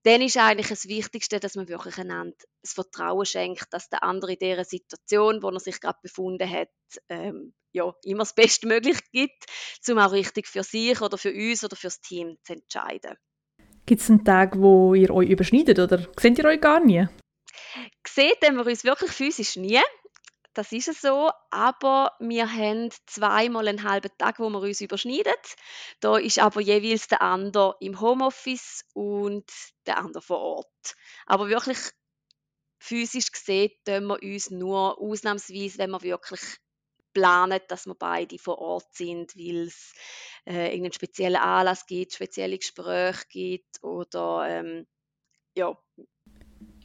dann 0.03 0.22
ist 0.22 0.38
eigentlich 0.38 0.67
das 0.67 0.88
Wichtigste, 0.88 1.39
dass 1.39 1.55
man 1.55 1.67
wirklich 1.69 1.98
einander 1.98 2.36
das 2.62 2.74
Vertrauen 2.74 3.25
schenkt, 3.25 3.67
dass 3.72 3.89
der 3.89 4.03
andere 4.03 4.33
in 4.33 4.39
dieser 4.39 4.65
Situation, 4.65 5.41
wo 5.41 5.50
er 5.50 5.60
sich 5.60 5.79
gerade 5.79 6.00
befunden 6.01 6.50
hat, 6.50 6.69
ähm, 7.10 7.53
ja, 7.72 7.93
immer 8.03 8.19
das 8.19 8.36
Bestmögliche 8.36 9.01
gibt, 9.12 9.45
um 9.89 9.98
auch 9.98 10.12
richtig 10.12 10.48
für 10.48 10.63
sich 10.63 11.01
oder 11.01 11.17
für 11.17 11.33
uns 11.33 11.63
oder 11.63 11.75
für 11.75 11.88
das 11.88 12.01
Team 12.01 12.38
zu 12.43 12.53
entscheiden. 12.53 13.15
Gibt 13.86 14.01
es 14.01 14.10
einen 14.10 14.24
Tag, 14.24 14.57
wo 14.57 14.93
ihr 14.93 15.10
euch 15.10 15.29
überschneidet 15.29 15.79
oder 15.79 16.07
seht 16.19 16.38
ihr 16.38 16.45
euch 16.45 16.62
gar 16.62 16.79
nie? 16.79 17.07
Haben 18.45 18.57
wir 18.57 18.65
uns 18.67 18.83
wirklich 18.83 19.12
physisch 19.12 19.55
nie. 19.55 19.79
Das 20.53 20.72
ist 20.72 21.01
so, 21.01 21.31
aber 21.50 22.12
wir 22.19 22.51
haben 22.51 22.91
zweimal 23.07 23.67
einen 23.67 23.83
halben 23.83 24.12
Tag, 24.19 24.39
wo 24.39 24.50
wir 24.50 24.60
uns 24.60 24.81
überschneiden. 24.81 25.33
Da 26.00 26.17
ist 26.17 26.38
aber 26.39 26.62
jeweils 26.62 27.07
der 27.07 27.24
andere 27.24 27.75
im 27.79 28.00
Homeoffice 28.00 28.86
und 28.93 29.50
der 29.88 29.98
andere 29.98 30.22
vor 30.22 30.39
Ort. 30.39 30.95
Aber 31.25 31.50
wirklich 31.50 31.79
physisch 32.79 33.31
gesehen 33.31 33.72
tun 33.86 34.07
wir 34.07 34.22
uns 34.22 34.51
nur 34.51 35.00
ausnahmsweise, 35.00 35.79
wenn 35.79 35.91
wir 35.91 36.03
wirklich 36.03 36.41
planen, 37.13 37.60
dass 37.67 37.86
wir 37.86 37.95
beide 37.95 38.38
vor 38.38 38.60
Ort 38.60 38.93
sind, 38.93 39.36
weil 39.36 39.67
es 39.67 39.93
äh, 40.45 40.67
irgendeinen 40.67 40.93
speziellen 40.93 41.41
Anlass 41.41 41.86
gibt, 41.86 42.13
spezielle 42.13 42.57
Gespräche 42.57 43.25
gibt 43.29 43.83
oder 43.83 44.45
ähm, 44.50 44.88
ja, 45.55 45.77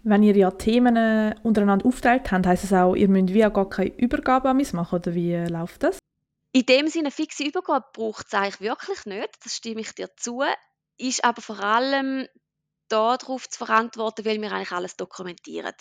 wenn 0.04 0.22
ihr 0.22 0.36
ja 0.36 0.50
Themen 0.50 0.96
äh, 0.96 1.34
untereinander 1.42 1.86
aufteilt 1.86 2.30
habt, 2.30 2.46
heisst 2.46 2.64
es 2.64 2.72
auch, 2.72 2.94
ihr 2.94 3.08
müsst 3.08 3.34
wie 3.34 3.44
auch 3.44 3.52
gar 3.52 3.68
keine 3.68 3.94
Übergabe 3.96 4.50
an 4.50 4.56
mich 4.56 4.72
machen, 4.72 4.98
oder 4.98 5.14
wie 5.14 5.32
äh, 5.32 5.48
läuft 5.48 5.82
das? 5.82 5.98
In 6.52 6.66
dem 6.66 6.88
Sinne, 6.88 7.10
fixe 7.10 7.44
Übergabe 7.44 7.86
braucht 7.92 8.26
es 8.28 8.34
eigentlich 8.34 8.60
wirklich 8.60 9.04
nicht, 9.04 9.30
das 9.44 9.56
stimme 9.56 9.80
ich 9.80 9.94
dir 9.94 10.08
zu, 10.16 10.42
ist 10.96 11.24
aber 11.24 11.42
vor 11.42 11.60
allem 11.60 12.26
darauf 12.88 13.48
zu 13.48 13.64
verantworten, 13.64 14.24
weil 14.24 14.40
wir 14.40 14.52
eigentlich 14.52 14.72
alles 14.72 14.96
dokumentieren. 14.96 15.74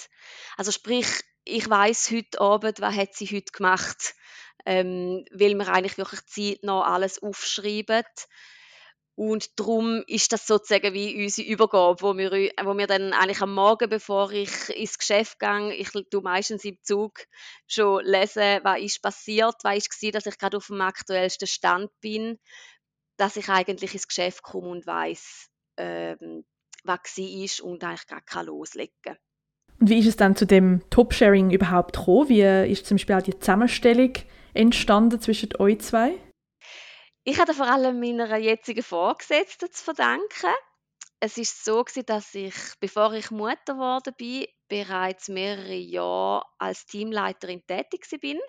Also 0.58 0.72
sprich, 0.72 1.08
ich 1.46 1.70
weiß 1.70 2.12
heute 2.12 2.42
Abend, 2.42 2.82
was 2.82 2.96
hat 2.96 3.16
sie 3.16 3.28
heute 3.28 3.52
gemacht, 3.54 4.14
ähm, 4.66 5.26
weil 5.32 5.56
wir 5.56 5.70
eigentlich 5.70 5.98
wirklich 5.98 6.26
zeitnah 6.26 6.82
alles 6.82 7.24
aufschreiben 7.24 8.04
und 9.18 9.60
darum 9.60 10.04
ist 10.06 10.32
das 10.32 10.46
sozusagen 10.46 10.94
wie 10.94 11.24
unsere 11.24 11.48
Übergabe, 11.48 12.04
wo 12.04 12.16
wir, 12.16 12.30
wo 12.64 12.78
wir 12.78 12.86
dann 12.86 13.14
eigentlich 13.14 13.42
am 13.42 13.56
Morgen, 13.56 13.90
bevor 13.90 14.32
ich 14.32 14.70
ins 14.70 15.00
Geschäft 15.00 15.40
gehe, 15.40 15.74
ich 15.74 15.90
tue 15.90 16.22
meistens 16.22 16.64
im 16.66 16.78
Zug 16.84 17.26
schon 17.66 18.06
lesen, 18.06 18.60
was 18.62 18.80
ist 18.80 19.02
passiert, 19.02 19.56
was 19.64 19.78
ist 19.78 19.90
gewesen, 19.90 20.12
dass 20.12 20.28
ich 20.28 20.38
gerade 20.38 20.58
auf 20.58 20.68
dem 20.68 20.82
aktuellsten 20.82 21.48
Stand 21.48 21.90
bin, 22.00 22.38
dass 23.18 23.38
ich 23.38 23.50
eigentlich 23.50 23.96
ins 23.96 24.08
Geschäft 24.08 24.44
komme 24.44 24.68
und 24.68 24.86
weiß, 24.86 25.48
ähm, 25.78 26.46
was 26.84 27.18
ist 27.18 27.60
und 27.60 27.84
eigentlich 27.84 28.06
gar 28.06 28.22
kann 28.22 28.46
loslegen 28.46 29.18
Und 29.80 29.90
wie 29.90 29.98
ist 29.98 30.08
es 30.08 30.18
dann 30.18 30.36
zu 30.36 30.46
dem 30.46 30.88
Top-Sharing 30.92 31.50
überhaupt 31.50 31.98
gekommen? 31.98 32.30
Wie 32.30 32.44
ist 32.72 32.86
zum 32.86 32.98
Beispiel 32.98 33.16
auch 33.16 33.24
die 33.24 33.40
Zusammenstellung 33.40 34.14
entstanden 34.54 35.20
zwischen 35.20 35.50
euch 35.58 35.80
zwei? 35.80 36.20
Ich 37.30 37.42
hatte 37.42 37.54
vor 37.54 37.68
allem 37.68 38.00
meiner 38.00 38.38
jetzigen 38.38 38.82
Vorgesetzten 38.82 39.70
zu 39.70 39.84
verdanken. 39.84 40.54
Es 41.20 41.38
ist 41.38 41.66
so 41.66 41.84
dass 41.84 42.34
ich, 42.34 42.56
bevor 42.80 43.12
ich 43.12 43.32
Mutter 43.32 43.74
geworden 43.74 44.14
bin, 44.18 44.46
bereits 44.70 45.28
mehrere 45.28 45.76
Jahre 45.76 46.46
als 46.58 46.86
Teamleiterin 46.86 47.68
tätig 47.68 48.08
bin. 48.22 48.40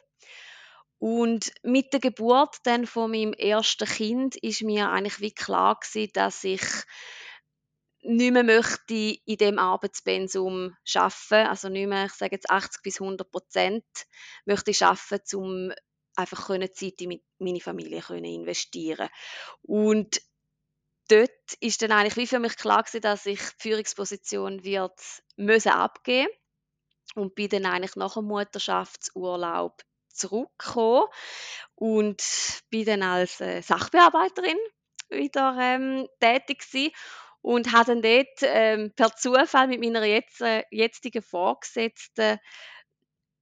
Und 1.00 1.50
mit 1.64 1.92
der 1.92 1.98
Geburt 1.98 2.58
dann 2.62 2.86
von 2.86 3.10
meinem 3.10 3.32
ersten 3.32 3.88
Kind 3.88 4.36
ist 4.36 4.62
mir 4.62 4.90
eigentlich 4.90 5.18
wie 5.18 5.34
klar 5.34 5.80
gewesen, 5.80 6.12
dass 6.14 6.44
ich 6.44 6.62
nicht 8.02 8.32
mehr 8.32 8.44
möchte 8.44 8.94
in 8.94 9.38
dem 9.38 9.58
Arbeitspensum 9.58 10.76
arbeiten, 10.94 11.48
also 11.48 11.68
nicht 11.68 11.88
mehr, 11.88 12.06
ich 12.06 12.12
sage 12.12 12.36
jetzt 12.36 12.48
80 12.48 12.82
bis 12.84 13.00
100 13.00 13.28
Prozent 13.28 13.84
möchte 14.46 14.70
ich 14.70 14.84
arbeiten, 14.84 15.36
um 15.36 15.72
einfach 16.18 16.46
können 16.46 16.72
Zeit 16.74 17.00
in 17.00 17.20
meine 17.38 17.60
Familie 17.60 18.00
können 18.00 18.24
investieren. 18.24 19.08
Und 19.62 20.20
dort 21.08 21.30
ist 21.60 21.80
dann 21.80 21.92
eigentlich 21.92 22.16
wie 22.16 22.26
für 22.26 22.40
mich 22.40 22.56
klar 22.56 22.82
gewesen, 22.82 23.02
dass 23.02 23.26
ich 23.26 23.40
die 23.40 23.68
Führungsposition 23.68 24.64
wird 24.64 25.00
müssen 25.36 25.72
abgeben 25.72 26.28
und 27.14 27.34
bin 27.34 27.48
dann 27.48 27.66
eigentlich 27.66 27.96
nach 27.96 28.14
dem 28.14 28.24
Mutterschaftsurlaub 28.26 29.82
zurückgekommen 30.08 31.06
und 31.76 32.22
bin 32.70 32.84
dann 32.84 33.02
als 33.02 33.40
äh, 33.40 33.62
Sachbearbeiterin 33.62 34.58
wieder 35.08 35.56
ähm, 35.60 36.08
tätig 36.20 36.60
gewesen 36.60 36.92
und 37.40 37.72
habe 37.72 37.94
dann 37.94 38.02
dort 38.02 38.42
ähm, 38.42 38.92
per 38.94 39.14
Zufall 39.14 39.68
mit 39.68 39.80
meiner 39.80 40.04
jetzt, 40.04 40.40
äh, 40.40 40.64
jetzigen 40.70 41.22
Vorgesetzten 41.22 42.38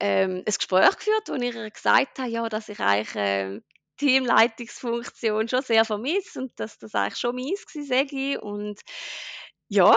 ähm, 0.00 0.38
ein 0.38 0.44
Gespräch 0.44 0.96
geführt, 0.96 1.28
wo 1.28 1.34
ich 1.34 1.54
ihr 1.54 1.70
gesagt 1.70 2.18
habe, 2.18 2.30
ja, 2.30 2.48
dass 2.48 2.68
ich 2.68 2.80
eigentlich 2.80 3.12
ähm, 3.16 3.64
Teamleitungsfunktion 3.98 5.48
schon 5.48 5.62
sehr 5.62 5.84
vermisse 5.84 6.40
und 6.40 6.58
dass 6.60 6.78
das 6.78 6.94
eigentlich 6.94 7.18
schon 7.18 7.36
meins 7.36 7.64
war. 7.74 8.42
Und 8.42 8.80
ja, 9.68 9.96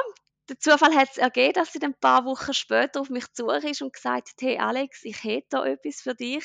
der 0.49 0.59
Zufall 0.59 0.95
hat 0.95 1.09
es 1.11 1.17
ergeben, 1.17 1.53
dass 1.53 1.71
sie 1.71 1.81
ein 1.81 1.93
paar 1.93 2.25
Wochen 2.25 2.53
später 2.53 3.01
auf 3.01 3.09
mich 3.09 3.31
zu 3.33 3.47
ist 3.49 3.81
und 3.81 3.93
gesagt 3.93 4.29
hat, 4.29 4.35
hey 4.41 4.57
Alex, 4.57 5.03
ich 5.03 5.23
hätte 5.23 5.47
da 5.51 5.65
etwas 5.65 6.01
für 6.01 6.15
dich. 6.15 6.43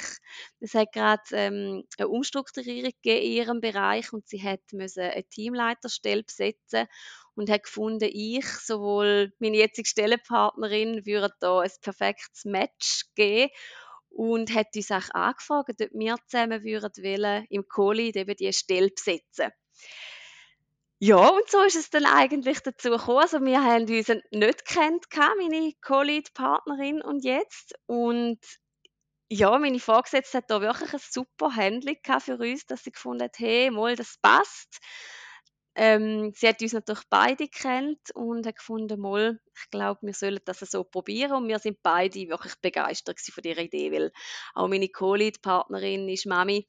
Es 0.60 0.74
hat 0.74 0.92
gerade 0.92 1.22
ähm, 1.32 1.84
eine 1.98 2.08
Umstrukturierung 2.08 2.92
in 3.02 3.22
ihrem 3.22 3.60
Bereich 3.60 4.12
und 4.12 4.28
sie 4.28 4.42
hat 4.42 4.60
müssen 4.72 5.02
eine 5.02 5.24
Teamleiterstelle 5.24 6.22
besetzen 6.22 6.86
und 7.34 7.50
hat 7.50 7.64
gefunden, 7.64 8.10
ich, 8.12 8.46
sowohl 8.46 9.32
meine 9.38 9.56
jetzige 9.56 9.88
Stellenpartnerin, 9.88 11.06
würden 11.06 11.32
da 11.40 11.60
ein 11.60 11.70
perfektes 11.80 12.44
Match 12.44 13.06
geben 13.14 13.50
und 14.10 14.54
hat 14.54 14.68
uns 14.76 14.90
auch 14.90 15.10
angefragt, 15.10 15.70
ob 15.70 15.90
wir 15.92 16.16
zusammen 16.28 16.62
würden 16.62 16.92
wollen, 17.02 17.46
im 17.48 17.66
Covid 17.68 18.16
eben 18.16 18.36
diese 18.36 18.52
Stelle 18.52 18.90
besetzen. 18.90 19.50
Ja, 21.06 21.18
und 21.28 21.50
so 21.50 21.62
ist 21.62 21.76
es 21.76 21.90
dann 21.90 22.06
eigentlich 22.06 22.60
dazu 22.60 22.88
gekommen. 22.88 23.18
Also 23.18 23.38
wir 23.44 23.62
haben 23.62 23.82
uns 23.82 24.08
nicht 24.08 24.64
kennt, 24.64 25.04
meine 25.38 25.72
Colleague-Partnerin 25.82 27.02
und 27.02 27.22
jetzt. 27.24 27.74
Und 27.84 28.38
ja, 29.30 29.58
meine 29.58 29.80
Vorgesetzte 29.80 30.38
hat 30.38 30.50
da 30.50 30.62
wirklich 30.62 30.94
ein 30.94 31.00
super 31.10 31.54
Handling 31.54 31.98
für 32.20 32.38
uns, 32.38 32.64
dass 32.64 32.84
sie 32.84 32.92
gefunden 32.92 33.24
hat, 33.24 33.38
hey, 33.38 33.70
mal, 33.70 33.96
das 33.96 34.16
passt. 34.22 34.78
Ähm, 35.74 36.32
sie 36.34 36.48
hat 36.48 36.62
uns 36.62 36.72
natürlich 36.72 37.04
beide 37.10 37.48
kennt 37.48 38.00
und 38.14 38.46
hat 38.46 38.56
gefunden, 38.56 38.98
mal, 38.98 39.38
ich 39.54 39.70
glaube, 39.70 40.00
wir 40.06 40.14
sollen 40.14 40.40
das 40.46 40.60
so 40.60 40.84
probieren. 40.84 41.32
Und 41.32 41.48
wir 41.48 41.58
sind 41.58 41.82
beide 41.82 42.30
wirklich 42.30 42.54
begeistert 42.62 43.20
von 43.20 43.42
dieser 43.42 43.60
Idee, 43.60 43.92
weil 43.92 44.10
auch 44.54 44.68
meine 44.68 44.88
Co-Lead-Partnerin 44.88 46.08
ist 46.08 46.24
Mami 46.24 46.66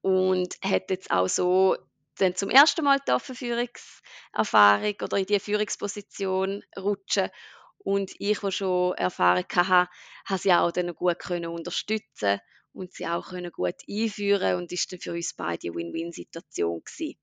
und 0.00 0.56
hat 0.64 0.90
jetzt 0.90 1.12
auch 1.12 1.28
so 1.28 1.76
dann 2.18 2.34
zum 2.34 2.50
ersten 2.50 2.84
Mal 2.84 2.98
die 3.06 3.34
Führungserfahrung 3.34 4.94
oder 5.02 5.16
in 5.16 5.26
die 5.26 5.40
Führungsposition 5.40 6.62
rutschen 6.78 7.30
und 7.78 8.12
ich, 8.18 8.40
die 8.40 8.52
schon 8.52 8.94
Erfahrung 8.94 9.44
hatte, 9.54 9.90
habe 10.26 10.40
sie 10.40 10.52
auch 10.52 10.70
dann 10.72 10.94
gut 10.94 11.18
können 11.18 11.46
unterstützen 11.46 12.40
und 12.72 12.92
sie 12.92 13.06
auch 13.06 13.30
können 13.30 13.50
gut 13.50 13.76
einführen 13.88 14.56
und 14.56 14.72
ist 14.72 14.92
dann 14.92 15.00
für 15.00 15.12
uns 15.12 15.34
beide 15.34 15.68
eine 15.68 15.76
Win-Win-Situation 15.76 16.82
gewesen. 16.84 17.18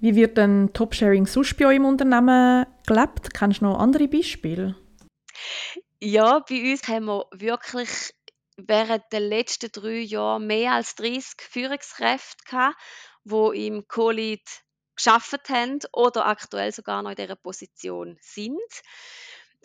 Wie 0.00 0.14
wird 0.16 0.36
denn 0.36 0.70
Top-Sharing 0.72 1.26
sonst 1.26 1.56
bei 1.56 1.66
euch 1.66 1.76
im 1.76 1.84
Unternehmen 1.84 2.66
gelebt? 2.86 3.32
Kennst 3.32 3.60
du 3.60 3.66
noch 3.66 3.78
andere 3.78 4.08
Beispiele? 4.08 4.76
Ja, 6.00 6.40
bei 6.40 6.72
uns 6.72 6.86
haben 6.88 7.06
wir 7.06 7.26
wirklich 7.32 8.12
während 8.56 9.04
der 9.12 9.20
letzten 9.20 9.70
drei 9.72 10.00
Jahre 10.00 10.40
mehr 10.40 10.72
als 10.72 10.94
30 10.96 11.40
Führungskräfte 11.40 12.44
gehabt, 12.48 12.76
die 13.24 13.66
im 13.66 13.86
Co-Lead 13.88 14.42
geschafft 14.96 15.48
haben 15.48 15.80
oder 15.92 16.26
aktuell 16.26 16.72
sogar 16.72 17.02
noch 17.02 17.10
in 17.10 17.16
dieser 17.16 17.36
Position 17.36 18.16
sind. 18.20 18.60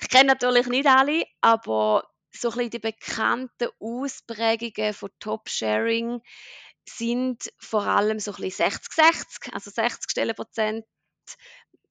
Ich 0.02 0.10
kenne 0.10 0.28
natürlich 0.28 0.68
nicht 0.68 0.88
alle, 0.88 1.26
aber 1.42 2.10
so 2.32 2.50
ein 2.50 2.56
bisschen 2.56 2.70
die 2.72 2.80
bekannten 2.80 3.70
Ausprägungen 3.80 4.94
von 4.94 5.10
Top-Sharing 5.20 6.22
sind 6.88 7.52
vor 7.60 7.84
allem 7.86 8.20
so 8.20 8.32
ein 8.32 8.42
bisschen 8.42 8.72
60-60, 8.72 9.54
also 9.54 9.70
60 9.70 10.10
Stellenprozent 10.10 10.86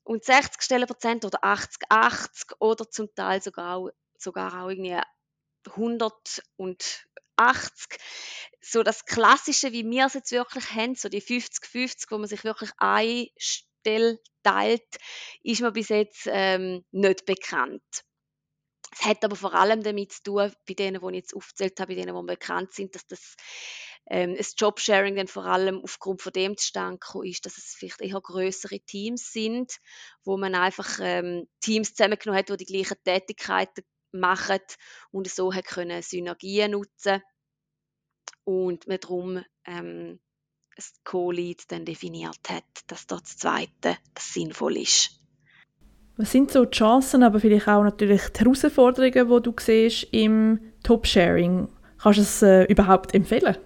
und 0.05 0.25
60 0.25 0.63
Stellenprozent 0.63 1.25
oder 1.25 1.45
80-80 1.45 2.55
oder 2.59 2.91
zum 2.91 3.15
Teil 3.15 3.43
sogar 3.43 3.91
sogar 4.17 4.65
auch 4.65 4.71
irgendwie 4.71 4.99
100 5.67 6.43
und 6.57 7.08
80. 7.39 7.99
So 8.61 8.83
das 8.83 9.05
Klassische, 9.05 9.73
wie 9.73 9.89
wir 9.89 10.07
es 10.07 10.15
jetzt 10.15 10.33
wirklich 10.33 10.71
haben, 10.73 10.95
so 10.95 11.09
die 11.09 11.23
50-50, 11.23 12.07
wo 12.11 12.19
man 12.19 12.29
sich 12.29 12.45
wirklich 12.45 12.71
eine 12.79 13.29
Stelle 13.39 14.19
teilt, 14.43 14.87
ist 15.43 15.61
mir 15.61 15.73
bis 15.73 15.89
jetzt 15.89 16.27
ähm, 16.27 16.85
nicht 16.91 17.25
bekannt. 17.25 17.83
Es 18.93 19.05
hat 19.05 19.25
aber 19.25 19.37
vor 19.37 19.55
allem 19.55 19.83
damit 19.83 20.13
zu 20.13 20.23
tun, 20.23 20.53
bei 20.67 20.75
denen, 20.75 21.01
die 21.01 21.09
ich 21.09 21.23
jetzt 21.23 21.37
aufgezählt 21.37 21.79
habe, 21.79 21.95
bei 21.95 22.03
denen, 22.03 22.17
die 22.17 22.27
bekannt 22.27 22.73
sind, 22.73 22.95
dass 22.95 23.07
das 23.07 23.37
ähm, 24.11 24.37
das 24.37 24.55
Jobsharing 24.57 25.17
dann 25.17 25.29
vor 25.29 25.45
allem 25.45 25.81
aufgrund 25.83 26.23
von 26.23 26.33
dem 26.33 26.57
zustande 26.57 26.99
ist, 27.25 27.45
dass 27.45 27.59
es 27.59 27.75
vielleicht 27.79 28.01
eher 28.01 28.21
größere 28.21 28.81
Teams 28.81 29.33
sind, 29.33 29.77
wo 30.25 30.39
man 30.39 30.55
einfach 30.55 30.99
ähm, 31.01 31.47
Teams 31.61 31.95
zusammengenommen 31.95 32.39
hat, 32.39 32.49
die 32.49 32.57
die 32.57 32.73
gleichen 32.73 32.97
Tätigkeiten 33.05 33.85
machen 34.13 34.61
und 35.11 35.29
so 35.29 35.53
hat 35.53 35.67
können 35.67 36.03
Synergien 36.03 36.73
nutzen 36.73 37.23
und 38.45 38.87
man 38.87 39.01
darum 39.01 39.45
ähm, 39.67 40.21
das 40.77 40.95
Co-Lead 41.05 41.71
dann 41.71 41.85
definiert 41.85 42.49
hat, 42.49 42.65
dass 42.87 43.07
dort 43.07 43.23
das 43.23 43.37
Zweite 43.37 43.97
das 44.15 44.33
sinnvoll 44.33 44.77
ist. 44.77 45.11
Was 46.17 46.33
sind 46.33 46.51
so 46.51 46.65
die 46.65 46.77
Chancen, 46.77 47.23
aber 47.23 47.41
vielleicht 47.41 47.69
auch 47.69 47.83
natürlich 47.83 48.29
die 48.31 48.41
Herausforderungen, 48.41 49.29
die 49.29 49.43
du 49.43 49.55
siehst 49.59 50.09
im 50.13 50.73
Top-Sharing? 50.83 51.69
Kannst 51.99 52.19
du 52.19 52.23
es 52.23 52.43
äh, 52.43 52.65
überhaupt 52.65 53.15
empfehlen? 53.15 53.57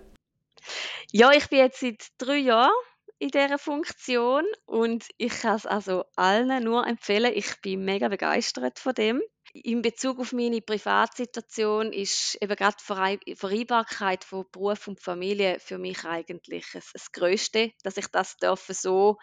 Ja, 1.12 1.32
ich 1.32 1.48
bin 1.48 1.60
jetzt 1.60 1.80
seit 1.80 2.08
drei 2.18 2.38
Jahren 2.38 2.72
in 3.18 3.28
dieser 3.28 3.58
Funktion 3.58 4.44
und 4.64 5.06
ich 5.16 5.32
kann 5.40 5.56
es 5.56 5.64
also 5.64 6.04
allen 6.16 6.64
nur 6.64 6.86
empfehlen. 6.86 7.32
Ich 7.34 7.60
bin 7.62 7.84
mega 7.84 8.08
begeistert 8.08 8.78
von 8.78 8.94
dem. 8.94 9.22
In 9.54 9.82
Bezug 9.82 10.18
auf 10.18 10.32
meine 10.32 10.62
Privatsituation 10.62 11.92
ist 11.92 12.38
eben 12.40 12.56
gerade 12.56 13.18
die 13.26 13.36
Vereinbarkeit 13.36 14.24
von 14.24 14.46
Beruf 14.50 14.88
und 14.88 14.98
Familie 14.98 15.58
für 15.60 15.76
mich 15.76 16.04
eigentlich 16.06 16.66
das, 16.72 17.12
Größte, 17.12 17.72
dass 17.82 17.98
ich 17.98 18.06
das 18.06 18.38
dürfen 18.38 18.74
so 18.74 19.18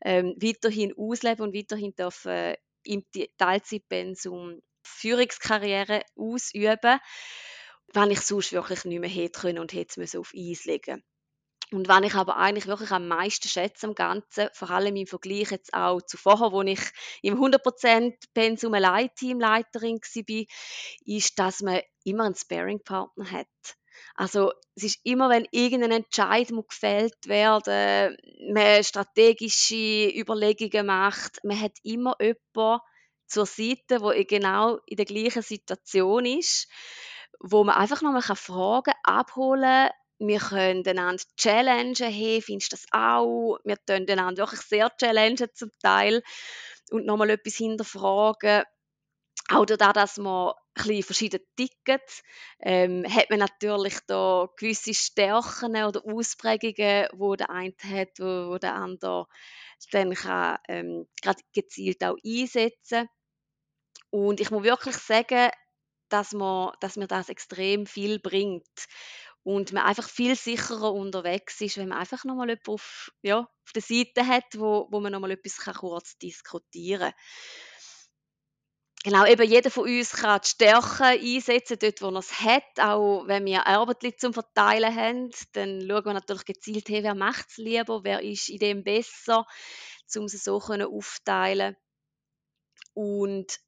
ähm, 0.00 0.34
weiterhin 0.40 0.94
ausleben 0.96 1.44
und 1.44 1.54
weiterhin 1.54 1.94
dürfen 1.94 2.54
im 2.84 3.04
Teilzeitpensum 3.36 4.62
Führungskarriere 4.86 6.02
ausüben, 6.16 6.98
wenn 7.92 8.10
ich 8.10 8.20
sonst 8.20 8.52
wirklich 8.52 8.86
nicht 8.86 9.00
mehr 9.00 9.10
hätte 9.10 9.40
können 9.40 9.58
und 9.58 9.74
hätte 9.74 10.00
es 10.02 10.16
auf 10.16 10.32
Eis 10.34 10.64
legen 10.64 11.04
und 11.74 11.88
wenn 11.88 12.04
ich 12.04 12.14
aber 12.14 12.36
eigentlich 12.36 12.66
wirklich 12.66 12.92
am 12.92 13.08
meisten 13.08 13.48
schätze 13.48 13.86
am 13.86 13.94
Ganzen, 13.94 14.48
vor 14.52 14.70
allem 14.70 14.94
im 14.94 15.06
Vergleich 15.06 15.50
jetzt 15.50 15.74
auch 15.74 16.00
zu 16.02 16.16
vorher, 16.16 16.52
wo 16.52 16.62
ich 16.62 16.80
im 17.22 17.40
100% 17.40 18.14
Pensum 18.32 18.74
allein 18.74 19.10
Teamleiterin 19.16 19.98
war, 19.98 20.44
ist, 21.04 21.38
dass 21.38 21.62
man 21.62 21.80
immer 22.04 22.24
einen 22.24 22.36
Sparing-Partner 22.36 23.30
hat. 23.30 23.46
Also 24.14 24.52
es 24.76 24.84
ist 24.84 25.00
immer, 25.02 25.28
wenn 25.28 25.48
irgendein 25.50 25.90
Entscheid 25.90 26.48
gefällt 26.68 27.26
werden, 27.26 28.16
man 28.52 28.84
strategische 28.84 30.08
Überlegungen 30.14 30.86
macht, 30.86 31.42
man 31.42 31.60
hat 31.60 31.72
immer 31.82 32.16
jemanden 32.20 32.80
zur 33.26 33.46
Seite, 33.46 34.00
wo 34.00 34.12
genau 34.26 34.78
in 34.86 34.96
der 34.96 35.06
gleichen 35.06 35.42
Situation 35.42 36.24
ist, 36.24 36.68
wo 37.40 37.64
man 37.64 37.74
einfach 37.74 38.02
nochmal 38.02 38.22
Fragen 38.22 38.94
abholen 39.02 39.88
kann, 39.88 39.90
wir 40.18 40.38
können 40.38 40.86
einander 40.86 41.22
challengen, 41.36 41.94
hey, 41.96 42.40
findest 42.40 42.72
du 42.72 42.76
das 42.76 42.86
auch? 42.92 43.58
Wir 43.64 43.76
können 43.86 44.08
einander 44.08 44.42
wirklich 44.42 44.60
sehr 44.60 44.90
challengen 44.98 45.48
zum 45.54 45.70
Teil 45.82 46.22
und 46.90 47.06
nochmal 47.06 47.30
etwas 47.30 47.56
hinterfragen. 47.56 48.64
Auch 49.50 49.66
dadurch, 49.66 49.92
dass 49.92 50.16
man 50.16 50.54
ein 50.74 51.02
verschieden 51.02 51.40
ticken, 51.56 52.00
ähm, 52.60 53.04
hat 53.08 53.30
man 53.30 53.40
natürlich 53.40 53.98
da 54.06 54.48
gewisse 54.56 54.94
Stärken 54.94 55.76
oder 55.84 56.02
Ausprägungen, 56.04 57.08
wo 57.12 57.36
der 57.36 57.50
eine 57.50 57.74
hat, 57.82 58.18
wo, 58.18 58.52
wo 58.52 58.58
der 58.58 58.74
andere 58.74 59.26
dann 59.90 60.16
ähm, 60.68 61.06
gerade 61.20 61.42
gezielt 61.52 62.02
auch 62.02 62.16
einsetzen. 62.24 63.08
Und 64.10 64.40
ich 64.40 64.50
muss 64.50 64.62
wirklich 64.62 64.96
sagen, 64.96 65.50
dass, 66.08 66.32
man, 66.32 66.72
dass 66.80 66.96
mir 66.96 67.08
das 67.08 67.28
extrem 67.28 67.86
viel 67.86 68.18
bringt 68.18 68.86
und 69.44 69.72
man 69.72 69.84
einfach 69.84 70.08
viel 70.08 70.34
sicherer 70.34 70.92
unterwegs 70.92 71.60
ist, 71.60 71.76
wenn 71.76 71.88
man 71.88 71.98
einfach 71.98 72.24
nochmal 72.24 72.48
jemanden 72.48 72.70
auf, 72.70 73.12
ja, 73.22 73.40
auf 73.40 73.72
der 73.74 73.82
Seite 73.82 74.26
hat, 74.26 74.44
wo, 74.56 74.88
wo 74.90 75.00
man 75.00 75.12
nochmal 75.12 75.32
etwas 75.32 75.58
kann 75.58 75.74
kurz 75.74 76.18
diskutieren 76.18 77.12
kann. 77.12 77.14
Genau, 79.04 79.26
eben 79.26 79.46
jeder 79.46 79.70
von 79.70 79.84
uns 79.84 80.12
kann 80.12 80.40
die 80.42 80.48
Stärken 80.48 81.02
einsetzen, 81.02 81.76
dort 81.78 82.00
wo 82.00 82.08
er 82.08 82.20
es 82.20 82.40
hat. 82.40 82.80
Auch 82.80 83.26
wenn 83.26 83.44
wir 83.44 83.66
Arbeit 83.66 84.18
zum 84.18 84.32
Verteilen 84.32 84.94
haben, 84.96 85.30
dann 85.52 85.82
schauen 85.82 86.04
wir 86.06 86.14
natürlich 86.14 86.46
gezielt, 86.46 86.88
hey, 86.88 87.02
wer 87.02 87.14
macht 87.14 87.50
es 87.50 87.58
lieber, 87.58 88.02
wer 88.02 88.22
ist 88.22 88.48
in 88.48 88.60
dem 88.60 88.82
besser, 88.82 89.46
um 90.16 90.24
es 90.24 90.42
so 90.42 90.58
aufteilen 90.58 91.76
Und 92.94 93.60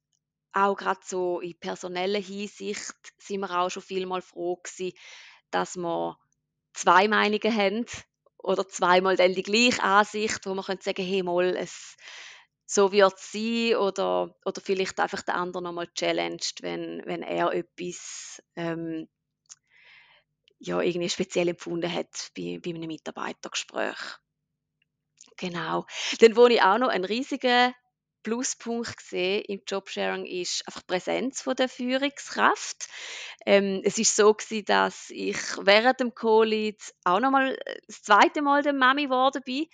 auch 0.53 0.75
gerade 0.75 1.01
so 1.03 1.39
in 1.39 1.59
personeller 1.59 2.19
Hinsicht 2.19 2.95
sind 3.19 3.41
wir 3.41 3.59
auch 3.59 3.69
schon 3.69 3.83
viel 3.83 4.07
mal 4.07 4.23
froh 4.23 4.55
gewesen, 4.55 4.97
dass 5.51 5.75
wir 5.77 6.17
zwei 6.73 7.07
Meinungen 7.07 7.55
haben 7.55 7.85
oder 8.37 8.67
zweimal 8.67 9.15
dann 9.15 9.33
die 9.33 9.43
gleiche 9.43 9.83
Ansicht, 9.83 10.45
wo 10.45 10.53
man 10.53 10.65
könnte 10.65 10.83
sagen, 10.83 11.03
hey, 11.03 11.23
mal, 11.23 11.55
es, 11.55 11.97
so 12.65 12.91
wird 12.91 13.13
es 13.17 13.31
sein 13.31 13.75
oder, 13.75 14.35
oder 14.45 14.61
vielleicht 14.61 14.99
einfach 14.99 15.21
der 15.21 15.35
andere 15.35 15.63
nochmal 15.63 15.87
challenged, 15.93 16.61
wenn, 16.61 17.01
wenn 17.05 17.23
er 17.23 17.53
etwas 17.53 18.41
ähm, 18.55 19.07
ja, 20.59 20.81
irgendwie 20.81 21.09
speziell 21.09 21.49
empfunden 21.49 21.91
hat 21.91 22.31
bei, 22.35 22.59
bei 22.63 22.71
einem 22.71 22.87
Mitarbeitergespräch. 22.87 24.17
Genau. 25.37 25.85
Dann, 26.19 26.35
wo 26.35 26.47
ich 26.47 26.61
auch 26.61 26.79
noch 26.79 26.89
einen 26.89 27.05
riesigen 27.05 27.73
Pluspunkt 28.27 28.97
gesehen 28.97 29.45
im 29.47 29.61
Jobsharing 29.65 30.25
ist 30.25 30.67
einfach 30.67 30.81
die 30.81 30.87
Präsenz 30.87 31.41
von 31.41 31.55
der 31.55 31.69
Führungskraft. 31.69 32.89
Ähm, 33.45 33.81
es 33.85 33.97
ist 33.97 34.17
so 34.17 34.33
gewesen, 34.33 34.65
dass 34.65 35.09
ich 35.11 35.37
während 35.61 36.01
dem 36.01 36.13
Co-Lead 36.13 36.77
auch 37.05 37.21
noch 37.21 37.31
mal 37.31 37.53
äh, 37.53 37.79
das 37.87 38.01
zweite 38.01 38.41
Mal 38.41 38.63
der 38.63 38.73
Mami 38.73 39.05
geworden 39.05 39.41
bin 39.45 39.67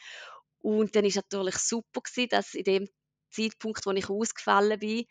und 0.60 0.96
dann 0.96 1.04
ist 1.04 1.16
natürlich 1.16 1.56
super 1.56 2.02
gewesen, 2.02 2.30
dass 2.30 2.54
in 2.54 2.64
dem 2.64 2.90
Zeitpunkt, 3.32 3.88
wo 3.88 3.92
ich 3.92 4.08
ausgefallen 4.08 4.78
bin, 4.78 5.06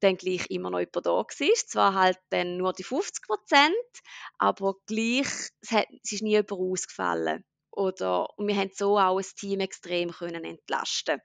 dann 0.00 0.16
gleich 0.16 0.46
immer 0.48 0.70
noch 0.70 0.78
jemand 0.78 1.04
da 1.04 1.10
war. 1.10 1.54
Zwar 1.66 1.92
halt 1.92 2.18
dann 2.30 2.56
nur 2.56 2.72
die 2.72 2.82
50 2.82 3.26
Prozent, 3.26 3.74
aber 4.38 4.74
gleich, 4.86 5.28
es, 5.60 5.70
hat, 5.70 5.86
es 6.02 6.12
ist 6.12 6.22
nie 6.22 6.30
jemand 6.30 6.52
ausgefallen. 6.52 7.44
Oder, 7.72 8.26
und 8.38 8.48
wir 8.48 8.56
haben 8.56 8.70
so 8.74 8.98
auch 8.98 9.18
das 9.18 9.34
Team 9.34 9.60
extrem 9.60 10.12
können 10.12 10.46
entlasten 10.46 11.20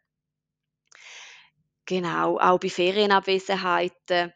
Genau, 1.85 2.39
auch 2.39 2.59
bei 2.59 2.69
Ferienabwesenheiten 2.69 4.33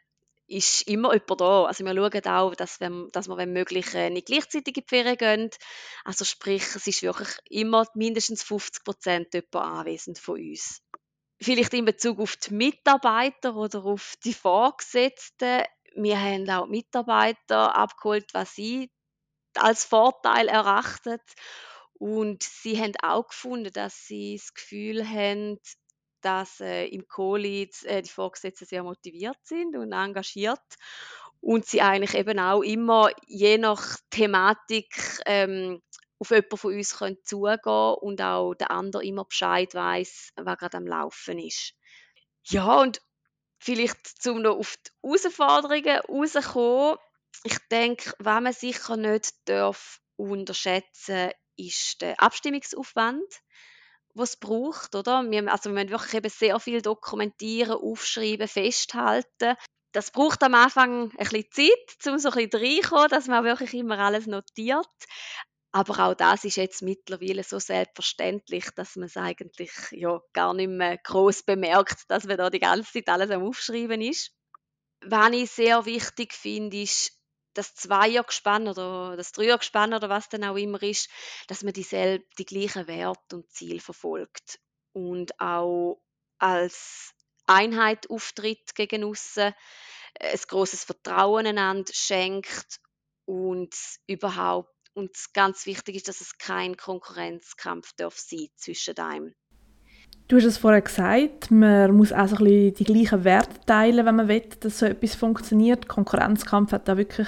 ist 0.48 0.88
immer 0.88 1.14
jemand 1.14 1.42
da. 1.42 1.66
Also 1.66 1.84
wir 1.86 1.94
schauen 1.94 2.34
auch, 2.34 2.56
dass, 2.56 2.80
wenn, 2.80 3.10
dass 3.12 3.28
wir, 3.28 3.38
wenn 3.38 3.54
möglich, 3.54 3.94
äh, 3.94 4.10
nicht 4.10 4.28
gleichzeitig 4.28 4.78
in 4.78 4.84
die 4.84 4.88
Ferien 4.88 5.18
gehen. 5.18 5.50
Also 6.04 6.26
sprich, 6.26 6.64
es 6.76 6.88
ist 6.88 7.04
wirklich 7.04 7.30
immer 7.50 7.88
mindestens 7.96 8.44
50 8.44 8.84
Prozent 8.84 9.34
jemand 9.34 9.56
anwesend 9.56 10.20
von 10.20 10.40
uns. 10.40 10.82
Vielleicht 11.42 11.74
in 11.74 11.86
Bezug 11.86 12.20
auf 12.20 12.36
die 12.38 12.54
Mitarbeiter 12.54 13.56
oder 13.56 13.84
auf 13.86 14.16
die 14.24 14.34
Vorgesetzten. 14.34 15.64
Wir 15.96 16.20
haben 16.20 16.50
auch 16.50 16.68
Mitarbeiter 16.68 17.76
abgeholt, 17.76 18.34
was 18.34 18.56
sie 18.56 18.92
als 19.56 19.86
Vorteil 19.86 20.48
erachtet. 20.48 21.22
Und 21.94 22.44
sie 22.44 22.80
haben 22.80 22.94
auch 23.02 23.28
gefunden, 23.28 23.72
dass 23.72 24.06
sie 24.06 24.38
das 24.38 24.54
Gefühl 24.54 25.08
haben, 25.08 25.60
dass 26.26 26.60
äh, 26.60 26.88
im 26.88 27.08
Co-Lead 27.08 27.84
äh, 27.84 28.02
die 28.02 28.10
Vorgesetzten 28.10 28.66
sehr 28.66 28.84
motiviert 28.84 29.38
sind 29.44 29.76
und 29.78 29.92
engagiert 29.92 30.60
und 31.40 31.66
sie 31.66 31.82
eigentlich 31.82 32.16
eben 32.16 32.40
auch 32.40 32.64
immer 32.64 33.10
je 33.28 33.60
nach 33.60 33.98
Thematik 34.10 35.22
ähm, 35.28 35.82
auf 36.18 36.32
jemanden 36.32 36.58
von 36.58 36.74
uns 36.74 36.98
können 36.98 37.18
zugehen 37.24 37.96
und 38.02 38.22
auch 38.22 38.56
der 38.56 38.72
andere 38.72 39.06
immer 39.06 39.26
Bescheid 39.26 39.74
weiß, 39.74 40.32
was 40.38 40.58
gerade 40.58 40.78
am 40.78 40.88
Laufen 40.88 41.38
ist. 41.38 41.74
Ja, 42.48 42.82
und 42.82 43.02
vielleicht 43.60 44.22
zum 44.22 44.42
noch 44.42 44.58
auf 44.58 44.76
die 44.78 45.08
Herausforderungen 45.08 46.00
rauskommen. 46.10 46.98
Ich 47.44 47.58
denke, 47.70 48.14
was 48.18 48.42
man 48.42 48.54
sicher 48.54 48.98
nicht 48.98 49.36
darf 49.46 50.00
unterschätzen 50.16 51.32
ist 51.58 52.02
der 52.02 52.20
Abstimmungsaufwand 52.22 53.42
was 54.16 54.38
braucht, 54.38 54.96
oder? 54.96 55.30
Wir, 55.30 55.52
also 55.52 55.70
wir 55.70 55.76
müssen 55.76 55.90
wirklich 55.92 56.14
eben 56.14 56.30
sehr 56.30 56.60
viel 56.60 56.82
dokumentieren, 56.82 57.78
aufschreiben, 57.78 58.48
festhalten. 58.48 59.56
Das 59.92 60.12
braucht 60.12 60.44
am 60.44 60.56
Anfang 60.56 61.12
ein 61.12 61.30
bisschen 61.30 61.46
Zeit, 61.52 62.14
um 62.14 62.18
so 62.18 62.30
ein 62.30 62.50
bisschen 62.50 62.62
reinkommen, 62.62 63.10
dass 63.10 63.28
man 63.28 63.44
wirklich 63.44 63.74
immer 63.74 64.00
alles 64.00 64.26
notiert. 64.26 64.88
Aber 65.72 66.00
auch 66.00 66.14
das 66.14 66.46
ist 66.46 66.56
jetzt 66.56 66.82
mittlerweile 66.82 67.44
so 67.44 67.60
selbstverständlich, 67.60 68.70
dass 68.76 68.96
man 68.96 69.08
es 69.08 69.18
eigentlich 69.18 69.72
ja, 69.92 70.22
gar 70.32 70.54
nicht 70.54 70.70
mehr 70.70 70.98
groß 70.98 71.44
bemerkt, 71.44 72.04
dass 72.08 72.24
man 72.24 72.38
da 72.38 72.50
die 72.50 72.60
ganze 72.60 72.94
Zeit 72.94 73.10
alles 73.10 73.30
am 73.30 73.44
Aufschreiben 73.44 74.02
ist. 74.02 74.32
Was 75.02 75.32
ich 75.34 75.52
sehr 75.52 75.86
wichtig 75.86 76.34
finde, 76.34 76.82
ist, 76.82 77.20
das 77.56 77.76
Zweiergespann 77.76 78.68
oder 78.68 79.18
das 79.18 79.32
Dreiergespann 79.32 79.94
oder 79.94 80.10
was 80.10 80.30
dann 80.30 80.44
auch 80.44 80.58
immer 80.58 80.82
ist, 80.84 81.10
dass 81.48 81.64
man 81.64 81.74
dieselbe, 81.74 82.26
die 82.38 82.46
gleichen 82.46 82.88
Werte 82.88 83.38
und 83.38 83.52
Ziele 83.52 83.80
verfolgt 83.80 84.60
und 84.94 85.40
auch 85.40 86.02
als 86.38 87.14
Einheit 87.48 88.10
auftritt 88.10 88.76
gegen 88.76 89.04
aussen, 89.04 89.54
ein 90.20 90.40
großes 90.48 90.84
Vertrauen 90.84 91.48
einander 91.48 91.94
schenkt 91.94 92.80
und 93.26 93.76
überhaupt 94.08 94.74
und 94.94 95.16
ganz 95.34 95.66
wichtig 95.66 95.96
ist, 95.98 96.08
dass 96.08 96.22
es 96.22 96.38
kein 96.38 96.78
Konkurrenzkampf 96.78 97.94
darf 97.98 98.18
sein 98.18 98.50
zwischen 98.56 98.98
einem. 98.98 99.36
Du 100.28 100.38
hast 100.38 100.46
es 100.46 100.58
vorher 100.58 100.82
gesagt, 100.82 101.52
man 101.52 101.96
muss 101.96 102.12
auch 102.12 102.28
so 102.28 102.38
ein 102.38 102.44
bisschen 102.44 102.74
die 102.74 102.84
gleichen 102.84 103.24
Werte 103.24 103.60
teilen, 103.68 104.08
wenn 104.08 104.16
man 104.16 104.28
will, 104.28 104.42
dass 104.60 104.80
so 104.80 104.88
etwas 104.88 105.14
funktioniert. 105.14 105.88
Konkurrenzkampf 105.88 106.72
hat 106.72 106.88
da 106.88 106.98
wirklich, 106.98 107.28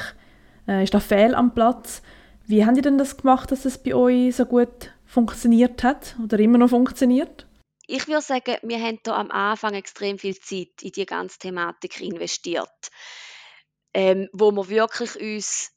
äh, 0.67 0.83
ist 0.83 0.95
da 0.95 0.99
fehl 0.99 1.35
am 1.35 1.53
Platz. 1.53 2.01
Wie 2.47 2.65
haben 2.65 2.73
die 2.73 2.81
denn 2.81 2.97
das 2.97 3.17
gemacht, 3.17 3.51
dass 3.51 3.65
es 3.65 3.77
bei 3.77 3.93
euch 3.93 4.35
so 4.35 4.45
gut 4.45 4.91
funktioniert 5.05 5.83
hat 5.83 6.15
oder 6.23 6.39
immer 6.39 6.57
noch 6.57 6.69
funktioniert? 6.69 7.45
Ich 7.85 8.07
würde 8.07 8.21
sagen, 8.21 8.57
wir 8.63 8.79
haben 8.79 8.99
da 9.03 9.15
am 9.15 9.29
Anfang 9.29 9.75
extrem 9.75 10.17
viel 10.17 10.35
Zeit 10.35 10.81
in 10.81 10.91
die 10.91 11.05
ganze 11.05 11.37
Thematik 11.37 12.01
investiert, 12.01 12.89
ähm, 13.93 14.27
wo 14.33 14.51
wir 14.51 14.69
wirklich 14.69 15.21
uns 15.21 15.71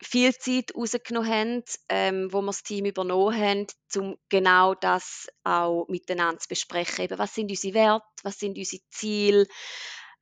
viel 0.00 0.34
Zeit 0.34 0.74
rausgenommen 0.74 1.30
haben, 1.30 1.64
ähm, 1.88 2.32
wo 2.32 2.40
wir 2.40 2.46
das 2.48 2.62
Team 2.62 2.86
übernommen 2.86 3.36
haben, 3.36 3.66
um 3.96 4.16
genau 4.28 4.74
das 4.74 5.26
auch 5.44 5.86
miteinander 5.88 6.38
zu 6.38 6.48
besprechen. 6.48 7.04
Eben, 7.04 7.18
was 7.18 7.34
sind 7.34 7.50
unsere 7.50 7.74
Werte, 7.74 8.06
was 8.22 8.38
sind 8.38 8.56
unsere 8.56 8.82
Ziele, 8.90 9.46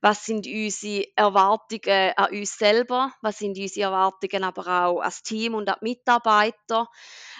was 0.01 0.25
sind 0.25 0.47
unsere 0.47 1.05
Erwartungen 1.15 2.13
an 2.15 2.31
uns 2.31 2.57
selber, 2.57 3.13
was 3.21 3.39
sind 3.39 3.57
unsere 3.57 3.87
Erwartungen 3.87 4.43
aber 4.43 4.85
auch 4.85 5.01
als 5.01 5.23
Team 5.23 5.53
und 5.55 5.69
an 5.69 5.77
die 5.81 5.89
Mitarbeiter, 5.89 6.87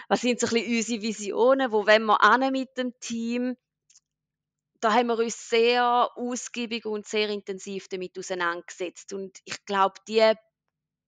was 0.07 0.21
sind 0.21 0.39
so 0.39 0.47
ein 0.47 0.53
bisschen 0.53 0.75
unsere 0.77 1.01
Visionen, 1.01 1.71
wo 1.71 1.85
wenn 1.85 2.05
wir 2.05 2.23
an 2.23 2.51
mit 2.51 2.77
dem 2.77 2.93
Team, 2.99 3.55
da 4.79 4.93
haben 4.93 5.07
wir 5.07 5.17
uns 5.17 5.49
sehr 5.49 6.09
ausgiebig 6.15 6.85
und 6.85 7.07
sehr 7.07 7.29
intensiv 7.29 7.87
damit 7.87 8.17
auseinandergesetzt. 8.17 9.11
Und 9.11 9.39
ich 9.45 9.65
glaube, 9.65 9.95
die 10.07 10.33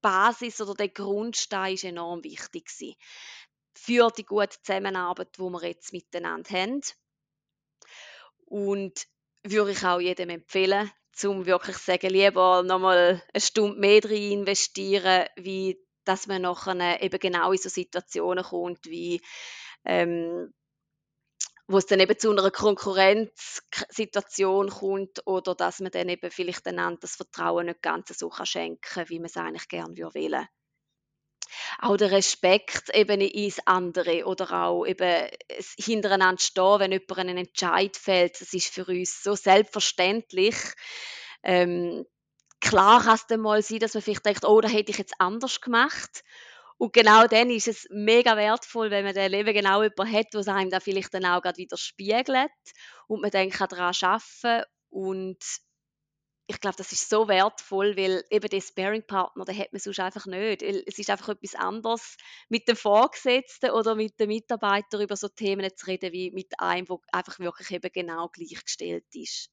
Basis 0.02 0.62
oder 0.62 0.74
der 0.74 0.90
Grundstein 0.90 1.74
ist 1.74 1.84
enorm 1.84 2.24
wichtig 2.24 2.66
gewesen 2.66 2.96
für 3.74 4.10
die 4.12 4.26
gute 4.26 4.62
Zusammenarbeit, 4.62 5.38
die 5.38 5.42
wir 5.42 5.64
jetzt 5.64 5.94
miteinander 5.94 6.50
haben. 6.50 6.82
Und 8.46 9.08
würde 9.44 9.72
ich 9.72 9.84
auch 9.86 10.00
jedem 10.00 10.30
empfehlen, 10.30 10.92
zum 11.14 11.46
wirklich 11.46 11.78
sagen, 11.78 12.10
lieber 12.10 12.64
nochmal 12.64 13.22
eine 13.34 13.42
Stunde 13.42 13.80
mehr 13.80 14.02
drin 14.02 14.40
investieren, 14.40 15.28
wie 15.38 15.80
dass 16.06 16.28
man 16.28 16.42
nachher 16.42 17.02
eben 17.04 17.20
genau 17.20 17.52
in 17.52 17.60
so 17.60 17.70
Situationen 17.70 18.44
kommt, 18.44 18.86
wie 18.86 19.22
ähm, 19.86 20.52
wo 21.69 21.77
es 21.77 21.86
dann 21.86 21.99
eben 21.99 22.17
zu 22.17 22.32
einer 22.32 22.49
Konkurrenzsituation 22.49 24.69
kommt 24.69 25.27
oder 25.27 25.53
dass 25.53 25.82
man 25.82 25.91
dann 25.91 26.10
eben 26.10 26.32
vielleicht 26.32 26.65
einander 26.65 27.01
das 27.01 27.15
Vertrauen 27.15 27.67
nicht 27.67 27.84
ganz 27.84 28.08
so 28.17 28.29
kann 28.29 28.47
schenken 28.47 29.08
wie 29.08 29.19
man 29.19 29.27
es 29.27 29.38
eigentlich 29.38 29.67
gerne 29.67 29.95
will. 29.95 30.47
Auch 31.79 31.97
der 31.97 32.10
Respekt 32.10 32.89
eben 32.95 33.21
ins 33.21 33.60
andere 33.67 34.25
oder 34.25 34.63
auch 34.63 34.84
eben 34.84 35.29
hintereinander 35.77 36.41
stehen, 36.41 36.79
wenn 36.79 36.91
jemand 36.91 37.19
einen 37.19 37.38
Entscheid 37.38 37.95
fällt, 37.95 38.41
das 38.41 38.51
ist 38.53 38.73
für 38.73 38.86
uns 38.86 39.21
so 39.21 39.36
selbstverständlich. 39.36 40.55
Ähm, 41.43 42.03
klar 42.60 43.03
kann 43.03 43.13
es 43.13 43.27
dann 43.27 43.41
mal 43.41 43.62
sein, 43.62 43.77
dass 43.77 43.93
man 43.93 44.01
vielleicht 44.01 44.25
denkt, 44.25 44.43
oh, 44.43 44.60
da 44.60 44.67
hätte 44.67 44.89
ich 44.89 44.97
jetzt 44.97 45.13
anders 45.19 45.62
gemacht. 45.62 46.23
Und 46.80 46.94
genau 46.94 47.28
dann 47.28 47.50
ist 47.50 47.68
es 47.68 47.88
mega 47.92 48.38
wertvoll, 48.38 48.89
wenn 48.89 49.04
man 49.04 49.13
dann 49.13 49.34
eben 49.34 49.54
genau 49.54 49.84
jemanden 49.84 50.13
hat, 50.13 50.34
der 50.34 50.56
einem 50.56 50.70
da 50.70 50.80
vielleicht 50.80 51.13
dann 51.13 51.26
auch 51.26 51.42
gerade 51.42 51.58
wieder 51.58 51.76
spiegelt 51.76 52.50
und 53.08 53.22
man 53.22 53.32
dann 53.32 53.50
daran 53.50 53.94
arbeiten 54.02 54.65
und 54.89 55.38
ich 56.48 56.60
glaube, 56.60 56.78
das 56.78 56.94
ist 56.94 57.10
so 57.10 57.28
wertvoll, 57.28 57.96
weil 57.96 58.24
eben 58.32 58.50
den 58.50 58.62
Sparing-Partner, 58.62 59.46
den 59.46 59.58
hat 59.58 59.72
man 59.72 59.80
sonst 59.80 60.00
einfach 60.00 60.26
nicht. 60.26 60.63
Es 60.63 60.98
ist 60.98 61.10
einfach 61.12 61.30
etwas 61.30 61.54
anderes, 61.54 62.18
mit 62.48 62.68
dem 62.68 62.76
Vorgesetzten 62.76 63.70
oder 63.72 63.94
mit 63.94 64.20
dem 64.20 64.30
Mitarbeiter 64.30 65.00
über 65.00 65.15
so 65.15 65.28
Themen 65.28 65.70
zu 65.76 65.86
reden, 65.86 66.12
wie 66.12 66.32
mit 66.32 66.60
einem, 66.60 66.86
der 66.86 66.98
einfach 67.12 67.38
wirklich 67.39 67.70
eben 67.72 67.92
genau 67.94 68.30
gleichgestellt 68.30 69.06
ist. 69.13 69.52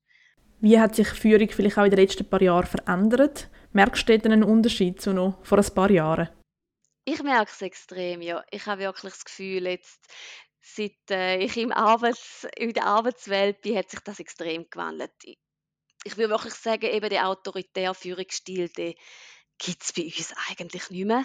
Wie 0.60 0.78
hat 0.78 0.94
sich 0.94 1.08
Führung 1.08 1.50
vielleicht 1.50 1.76
auch 1.76 1.84
in 1.84 1.90
den 1.90 2.00
letzten 2.00 2.30
paar 2.30 2.40
Jahren 2.40 2.66
verändert? 2.66 3.50
Merkst 3.72 4.08
du 4.08 4.18
denn 4.18 4.32
einen 4.32 4.44
Unterschied 4.44 5.02
zu 5.02 5.12
noch 5.12 5.44
vor 5.44 5.58
ein 5.58 5.74
paar 5.74 5.90
Jahren? 5.90 6.30
Ich 7.08 7.22
merke 7.22 7.52
es 7.52 7.62
extrem, 7.62 8.20
ja. 8.20 8.44
Ich 8.50 8.66
habe 8.66 8.80
wirklich 8.82 9.12
das 9.12 9.24
Gefühl, 9.24 9.68
jetzt, 9.68 10.00
seit 10.60 11.08
äh, 11.08 11.36
ich 11.36 11.56
im 11.56 11.70
Arbeits-, 11.70 12.48
in 12.56 12.72
der 12.72 12.86
Arbeitswelt 12.86 13.60
bin, 13.60 13.76
hat 13.76 13.90
sich 13.90 14.00
das 14.00 14.18
extrem 14.18 14.68
gewandelt. 14.68 15.12
Ich, 16.02 16.16
würde 16.16 16.30
wirklich 16.30 16.54
sagen, 16.54 16.90
eben 16.90 17.08
der 17.08 17.28
autoritäre 17.28 17.94
Führungsstil, 17.94 18.68
den 18.70 18.94
gibt 19.56 19.84
es 19.84 19.92
bei 19.92 20.02
uns 20.02 20.34
eigentlich 20.48 20.90
nicht 20.90 21.06
mehr. 21.06 21.24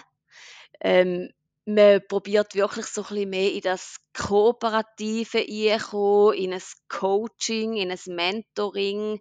Ähm, 0.80 1.32
man 1.64 2.06
probiert 2.06 2.54
wirklich 2.54 2.86
so 2.86 3.02
ein 3.02 3.08
bisschen 3.08 3.30
mehr 3.30 3.52
in 3.52 3.62
das 3.62 3.96
Kooperative 4.16 5.38
reinkommen, 5.38 6.34
in 6.34 6.52
ein 6.52 6.62
Coaching, 6.88 7.74
in 7.74 7.90
ein 7.90 8.00
Mentoring, 8.06 9.20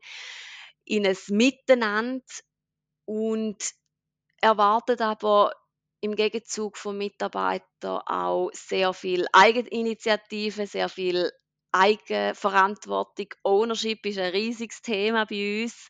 in 0.86 1.08
ein 1.08 1.18
Miteinander 1.30 2.24
und 3.06 3.58
erwartet 4.42 5.02
aber 5.02 5.54
im 6.02 6.16
Gegenzug 6.16 6.78
von 6.78 6.98
Mitarbeitern 6.98 8.02
auch 8.06 8.50
sehr 8.54 8.94
viel 8.94 9.28
Eigeninitiative, 9.32 10.66
sehr 10.68 10.90
viel 10.90 11.32
Eigenverantwortung. 11.72 13.28
Ownership 13.44 14.06
ist 14.06 14.18
ein 14.18 14.32
riesiges 14.32 14.82
Thema 14.82 15.26
bei 15.26 15.64
uns. 15.64 15.90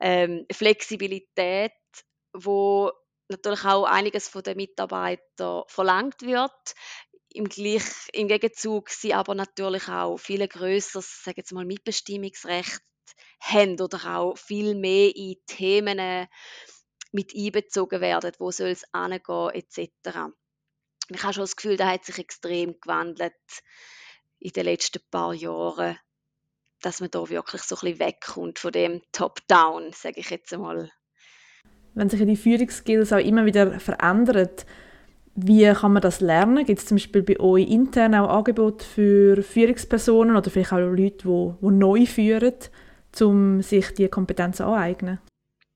Ähm, 0.00 0.46
Flexibilität, 0.52 1.72
wo 2.34 2.92
natürlich 3.28 3.64
auch 3.64 3.84
einiges 3.84 4.28
von 4.28 4.42
den 4.42 4.56
Mitarbeitern 4.56 5.62
verlangt 5.66 6.22
wird. 6.22 6.74
Im, 7.30 7.48
gleich, 7.48 7.84
Im 8.12 8.28
Gegenzug 8.28 8.90
sie 8.90 9.14
aber 9.14 9.34
natürlich 9.34 9.88
auch 9.88 10.18
viel 10.18 10.46
größeres, 10.46 11.22
sage 11.24 11.38
jetzt 11.38 11.52
mal, 11.52 11.64
Mitbestimmungsrecht 11.64 12.80
haben 13.40 13.80
oder 13.80 14.18
auch 14.18 14.36
viel 14.36 14.74
mehr 14.74 15.16
in 15.16 15.36
Themen 15.46 16.28
mit 17.12 17.34
einbezogen 17.36 18.00
werden, 18.00 18.32
wo 18.38 18.50
soll 18.50 18.70
es 18.70 18.84
angehen, 18.92 19.50
etc. 19.50 20.32
Ich 21.08 21.22
habe 21.22 21.34
schon 21.34 21.42
das 21.42 21.56
Gefühl, 21.56 21.76
da 21.76 21.90
hat 21.90 22.04
sich 22.04 22.18
extrem 22.18 22.80
gewandelt 22.80 23.34
in 24.38 24.52
den 24.52 24.64
letzten 24.64 25.00
paar 25.10 25.34
Jahren, 25.34 25.98
dass 26.80 27.00
man 27.00 27.10
da 27.10 27.28
wirklich 27.28 27.62
so 27.62 27.76
ein 27.76 27.80
bisschen 27.80 27.98
wegkommt 28.00 28.58
von 28.58 28.72
dem 28.72 29.02
Top-Down, 29.12 29.92
sage 29.92 30.20
ich 30.20 30.30
jetzt 30.30 30.52
einmal. 30.52 30.90
Wenn 31.94 32.08
sich 32.08 32.24
die 32.24 32.36
Führungsskills 32.36 33.12
auch 33.12 33.18
immer 33.18 33.44
wieder 33.44 33.78
verändern, 33.78 34.50
wie 35.34 35.72
kann 35.72 35.92
man 35.92 36.02
das 36.02 36.20
lernen? 36.20 36.64
Gibt 36.64 36.80
es 36.80 36.86
zum 36.86 36.96
Beispiel 36.96 37.22
bei 37.22 37.40
euch 37.40 37.68
intern 37.68 38.14
auch 38.14 38.28
Angebote 38.28 38.84
für 38.84 39.42
Führungspersonen 39.42 40.36
oder 40.36 40.50
vielleicht 40.50 40.72
auch 40.72 40.78
Leute, 40.78 41.28
die, 41.28 41.54
die 41.60 41.70
neu 41.70 42.06
führen, 42.06 42.54
um 43.20 43.62
sich 43.62 43.92
diese 43.94 44.08
Kompetenz 44.08 44.60
aneignen? 44.60 45.20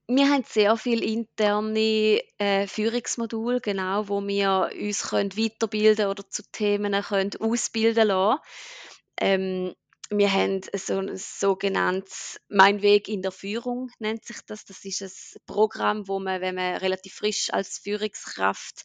Wir 0.09 0.31
haben 0.31 0.45
sehr 0.45 0.77
viele 0.77 1.05
interne 1.05 2.21
äh, 2.39 2.69
Führungsmodule, 2.69 3.61
genau, 3.61 4.09
wo 4.09 4.25
wir 4.25 4.71
uns 4.73 5.03
können 5.03 5.37
weiterbilden 5.37 6.07
oder 6.07 6.29
zu 6.31 6.45
Themen 6.53 7.03
können 7.03 7.33
ausbilden 7.41 8.07
lassen. 8.07 8.41
Ähm, 9.21 9.75
wir 10.11 10.33
haben 10.33 10.61
so 10.75 10.99
ein 10.99 11.17
sogenanntes 11.17 12.41
Mein 12.49 12.83
Weg 12.83 13.09
in 13.09 13.23
der 13.23 13.33
Führung 13.33 13.91
nennt 13.99 14.25
sich 14.25 14.37
das. 14.47 14.65
Das 14.65 14.85
ist 14.85 15.03
ein 15.03 15.43
Programm, 15.47 16.07
wo 16.07 16.21
man, 16.21 16.41
wenn 16.41 16.55
man 16.55 16.77
relativ 16.77 17.15
frisch 17.15 17.53
als 17.53 17.79
Führungskraft 17.79 18.85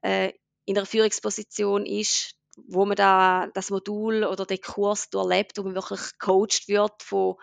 äh, 0.00 0.32
in 0.64 0.74
der 0.74 0.86
Führungsposition 0.86 1.84
ist, 1.84 2.37
wo 2.66 2.84
man 2.84 2.96
da 2.96 3.48
das 3.54 3.70
Modul 3.70 4.24
oder 4.24 4.44
den 4.46 4.60
Kurs 4.60 5.10
durchlebt, 5.10 5.58
wo 5.58 5.62
man 5.62 5.74
wirklich 5.74 6.00
gecoacht 6.18 6.68
wird 6.68 7.02
von, 7.02 7.36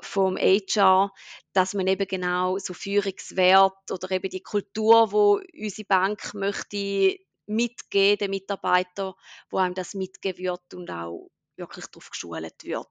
vom 0.00 0.36
HR, 0.36 1.12
dass 1.52 1.74
man 1.74 1.86
eben 1.86 2.06
genau 2.06 2.58
so 2.58 2.74
Führungswert 2.74 3.90
oder 3.90 4.10
eben 4.10 4.30
die 4.30 4.42
Kultur, 4.42 5.12
wo 5.12 5.40
unsere 5.58 5.86
Bank 5.86 6.34
möchte 6.34 7.16
mitgeben, 7.46 8.18
den 8.18 8.30
Mitarbeiter, 8.30 9.14
wo 9.50 9.58
einem 9.58 9.74
das 9.74 9.94
mitgeben 9.94 10.38
wird 10.38 10.74
und 10.74 10.90
auch 10.90 11.30
wirklich 11.56 11.86
darauf 11.86 12.10
geschult 12.10 12.64
wird. 12.64 12.88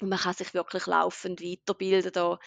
Und 0.00 0.08
man 0.08 0.18
kann 0.18 0.34
sich 0.34 0.52
wirklich 0.54 0.86
laufend 0.86 1.40
weiterbilden. 1.40 2.12
Da 2.12 2.38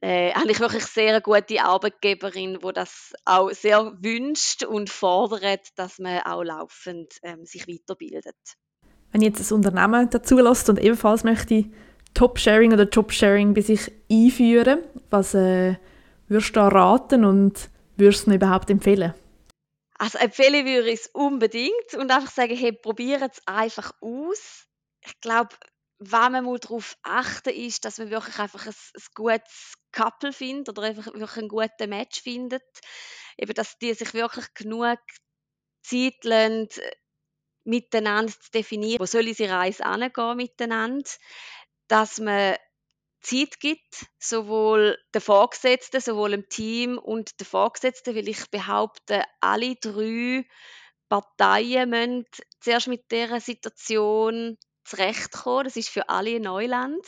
äh, 0.00 0.32
habe 0.32 0.50
ich 0.50 0.60
wirklich 0.60 0.84
sehr 0.84 1.10
eine 1.10 1.20
gute 1.20 1.62
Arbeitgeberin, 1.62 2.58
die 2.64 2.72
das 2.72 3.12
auch 3.24 3.50
sehr 3.50 3.92
wünscht 4.00 4.62
und 4.64 4.90
fordert, 4.90 5.66
dass 5.76 5.98
man 5.98 6.20
auch 6.20 6.42
laufend 6.42 7.14
ähm, 7.22 7.44
sich 7.44 7.66
weiterbildet. 7.66 8.36
Wenn 9.10 9.22
jetzt 9.22 9.50
ein 9.50 9.54
Unternehmen 9.54 10.08
dazu 10.10 10.38
lässt 10.38 10.68
und 10.68 10.78
ebenfalls 10.78 11.24
möchte 11.24 11.64
Top-Sharing 12.14 12.72
oder 12.72 12.88
Job-Sharing 12.88 13.54
bei 13.54 13.60
sich 13.60 13.90
einführen, 14.10 14.80
was 15.10 15.34
äh, 15.34 15.76
würdest 16.28 16.50
du 16.50 16.60
da 16.60 16.68
raten 16.68 17.24
und 17.24 17.70
würdest 17.96 18.26
du 18.26 18.32
überhaupt 18.32 18.70
empfehlen? 18.70 19.14
Also 19.98 20.18
empfehlen 20.18 20.64
würde 20.64 20.90
ich 20.90 21.00
es 21.00 21.06
unbedingt 21.08 21.94
und 21.96 22.10
einfach 22.10 22.30
sagen, 22.30 22.54
hey, 22.54 22.72
probiert 22.72 23.32
es 23.32 23.42
einfach 23.46 23.92
aus. 24.00 24.66
Ich 25.04 25.20
glaube, 25.20 25.50
was 25.98 26.30
man 26.30 26.44
darauf 26.44 26.96
achten 27.02 27.50
ist, 27.50 27.84
dass 27.84 27.98
man 27.98 28.10
wirklich 28.10 28.38
einfach 28.38 28.66
ein, 28.66 28.72
ein 28.72 29.02
gutes 29.14 29.74
Couple 29.98 30.32
findet 30.32 30.68
oder 30.68 30.82
einfach 30.82 31.06
wirklich 31.06 31.36
einen 31.36 31.48
guten 31.48 31.90
Match 31.90 32.22
findet. 32.22 32.62
Eben, 33.36 33.54
dass 33.54 33.78
die 33.78 33.94
sich 33.94 34.14
wirklich 34.14 34.52
genug 34.54 34.98
Zeit 35.82 36.22
lassen, 36.22 36.68
miteinander 37.64 38.32
zu 38.32 38.50
definieren, 38.52 39.00
wo 39.00 39.06
soll 39.06 39.26
unsere 39.26 39.52
Reise 39.52 39.84
angehen 39.84 40.36
miteinander, 40.36 41.10
dass 41.88 42.18
man 42.18 42.56
Zeit 43.20 43.58
gibt, 43.60 44.06
sowohl 44.18 44.96
der 45.12 45.20
Vorgesetzten, 45.20 46.00
sowohl 46.00 46.32
im 46.34 46.48
Team 46.48 46.98
und 46.98 47.38
der 47.40 47.46
Vorgesetzten, 47.46 48.14
weil 48.14 48.28
ich 48.28 48.50
behaupte, 48.50 49.24
alle 49.40 49.74
drei 49.76 50.46
Parteien 51.08 51.90
müssen 51.90 52.26
zuerst 52.60 52.86
mit 52.86 53.10
dieser 53.10 53.40
Situation 53.40 54.56
zurechtkommen. 54.84 55.64
Das 55.64 55.76
ist 55.76 55.88
für 55.88 56.08
alle 56.08 56.38
Neuland. 56.40 57.04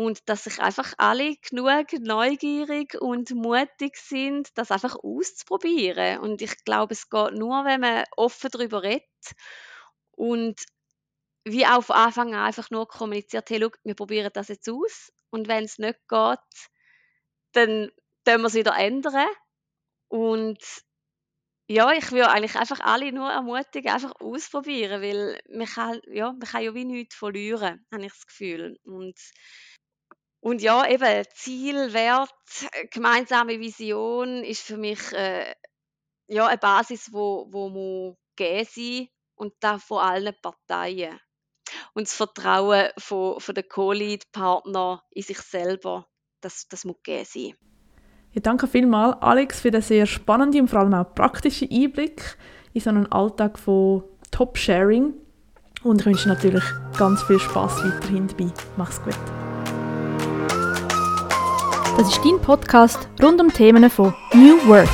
Und 0.00 0.26
dass 0.30 0.44
sich 0.44 0.58
einfach 0.62 0.94
alle 0.96 1.36
genug 1.36 1.92
neugierig 2.00 2.94
und 2.98 3.32
mutig 3.32 3.98
sind, 3.98 4.48
das 4.54 4.70
einfach 4.70 4.96
auszuprobieren. 4.96 6.20
Und 6.20 6.40
ich 6.40 6.64
glaube, 6.64 6.94
es 6.94 7.10
geht 7.10 7.34
nur, 7.34 7.66
wenn 7.66 7.82
man 7.82 8.04
offen 8.16 8.48
darüber 8.50 8.82
redet 8.82 9.04
und 10.12 10.58
wie 11.44 11.66
auch 11.66 11.82
von 11.84 11.96
Anfang 11.96 12.34
an 12.34 12.46
einfach 12.46 12.70
nur 12.70 12.88
kommuniziert, 12.88 13.50
hey, 13.50 13.60
schau, 13.60 13.68
wir 13.84 13.94
probieren 13.94 14.30
das 14.32 14.48
jetzt 14.48 14.70
aus 14.70 15.12
und 15.28 15.48
wenn 15.48 15.64
es 15.64 15.76
nicht 15.76 15.98
geht, 16.08 16.38
dann 17.52 17.90
können 18.24 18.42
wir 18.42 18.46
es 18.46 18.54
wieder 18.54 18.74
ändern. 18.78 19.28
Und 20.08 20.62
ja, 21.68 21.92
ich 21.92 22.10
würde 22.10 22.30
eigentlich 22.30 22.56
einfach 22.56 22.80
alle 22.80 23.12
nur 23.12 23.30
ermutigen, 23.30 23.92
einfach 23.92 24.14
ausprobieren, 24.18 25.02
weil 25.02 25.38
man 25.50 25.66
kann, 25.66 26.00
ja, 26.06 26.32
man 26.32 26.40
kann 26.40 26.62
ja 26.62 26.74
wie 26.74 26.86
nichts 26.86 27.14
verlieren, 27.16 27.86
habe 27.92 28.06
ich 28.06 28.12
das 28.12 28.26
Gefühl. 28.26 28.78
Und, 28.84 29.18
und 30.40 30.62
ja, 30.62 30.88
eben 30.88 31.24
Ziel, 31.34 31.92
Wert, 31.92 32.30
gemeinsame 32.90 33.60
Vision 33.60 34.42
ist 34.42 34.62
für 34.62 34.78
mich 34.78 35.12
äh, 35.12 35.54
ja, 36.28 36.46
eine 36.46 36.58
Basis, 36.58 37.12
wo, 37.12 37.46
wo 37.50 37.68
muss 37.68 38.16
gegeben 38.36 38.68
sein 38.72 39.08
und 39.34 39.52
das 39.60 39.82
von 39.84 39.98
allen 39.98 40.34
Parteien. 40.40 41.18
Und 41.94 42.06
das 42.06 42.14
Vertrauen 42.14 42.88
von, 42.98 43.38
von 43.38 43.54
den 43.54 43.68
Co-Lead-Partnern 43.68 45.00
in 45.10 45.22
sich 45.22 45.38
selber, 45.40 46.06
das, 46.40 46.66
das 46.68 46.84
muss 46.84 46.96
gegeben 47.02 47.26
sein. 47.28 47.54
Ja, 48.32 48.40
danke 48.40 48.66
vielmals, 48.66 49.20
Alex, 49.20 49.60
für 49.60 49.70
den 49.70 49.82
sehr 49.82 50.06
spannenden 50.06 50.62
und 50.62 50.68
vor 50.68 50.80
allem 50.80 50.94
auch 50.94 51.14
praktischen 51.14 51.68
Einblick 51.70 52.38
in 52.72 52.80
so 52.80 52.90
einen 52.90 53.10
Alltag 53.12 53.58
von 53.58 54.04
Top-Sharing. 54.30 55.14
Und 55.82 56.00
ich 56.00 56.06
wünsche 56.06 56.28
natürlich 56.28 56.64
ganz 56.96 57.22
viel 57.24 57.40
Spaß 57.40 57.84
weiterhin 57.84 58.28
dabei. 58.28 58.52
Mach's 58.76 59.02
gut. 59.02 59.16
Das 62.00 62.08
ist 62.08 62.24
dein 62.24 62.40
Podcast 62.40 63.10
rund 63.22 63.42
um 63.42 63.52
Themen 63.52 63.90
von 63.90 64.14
New 64.32 64.56
Work. 64.66 64.88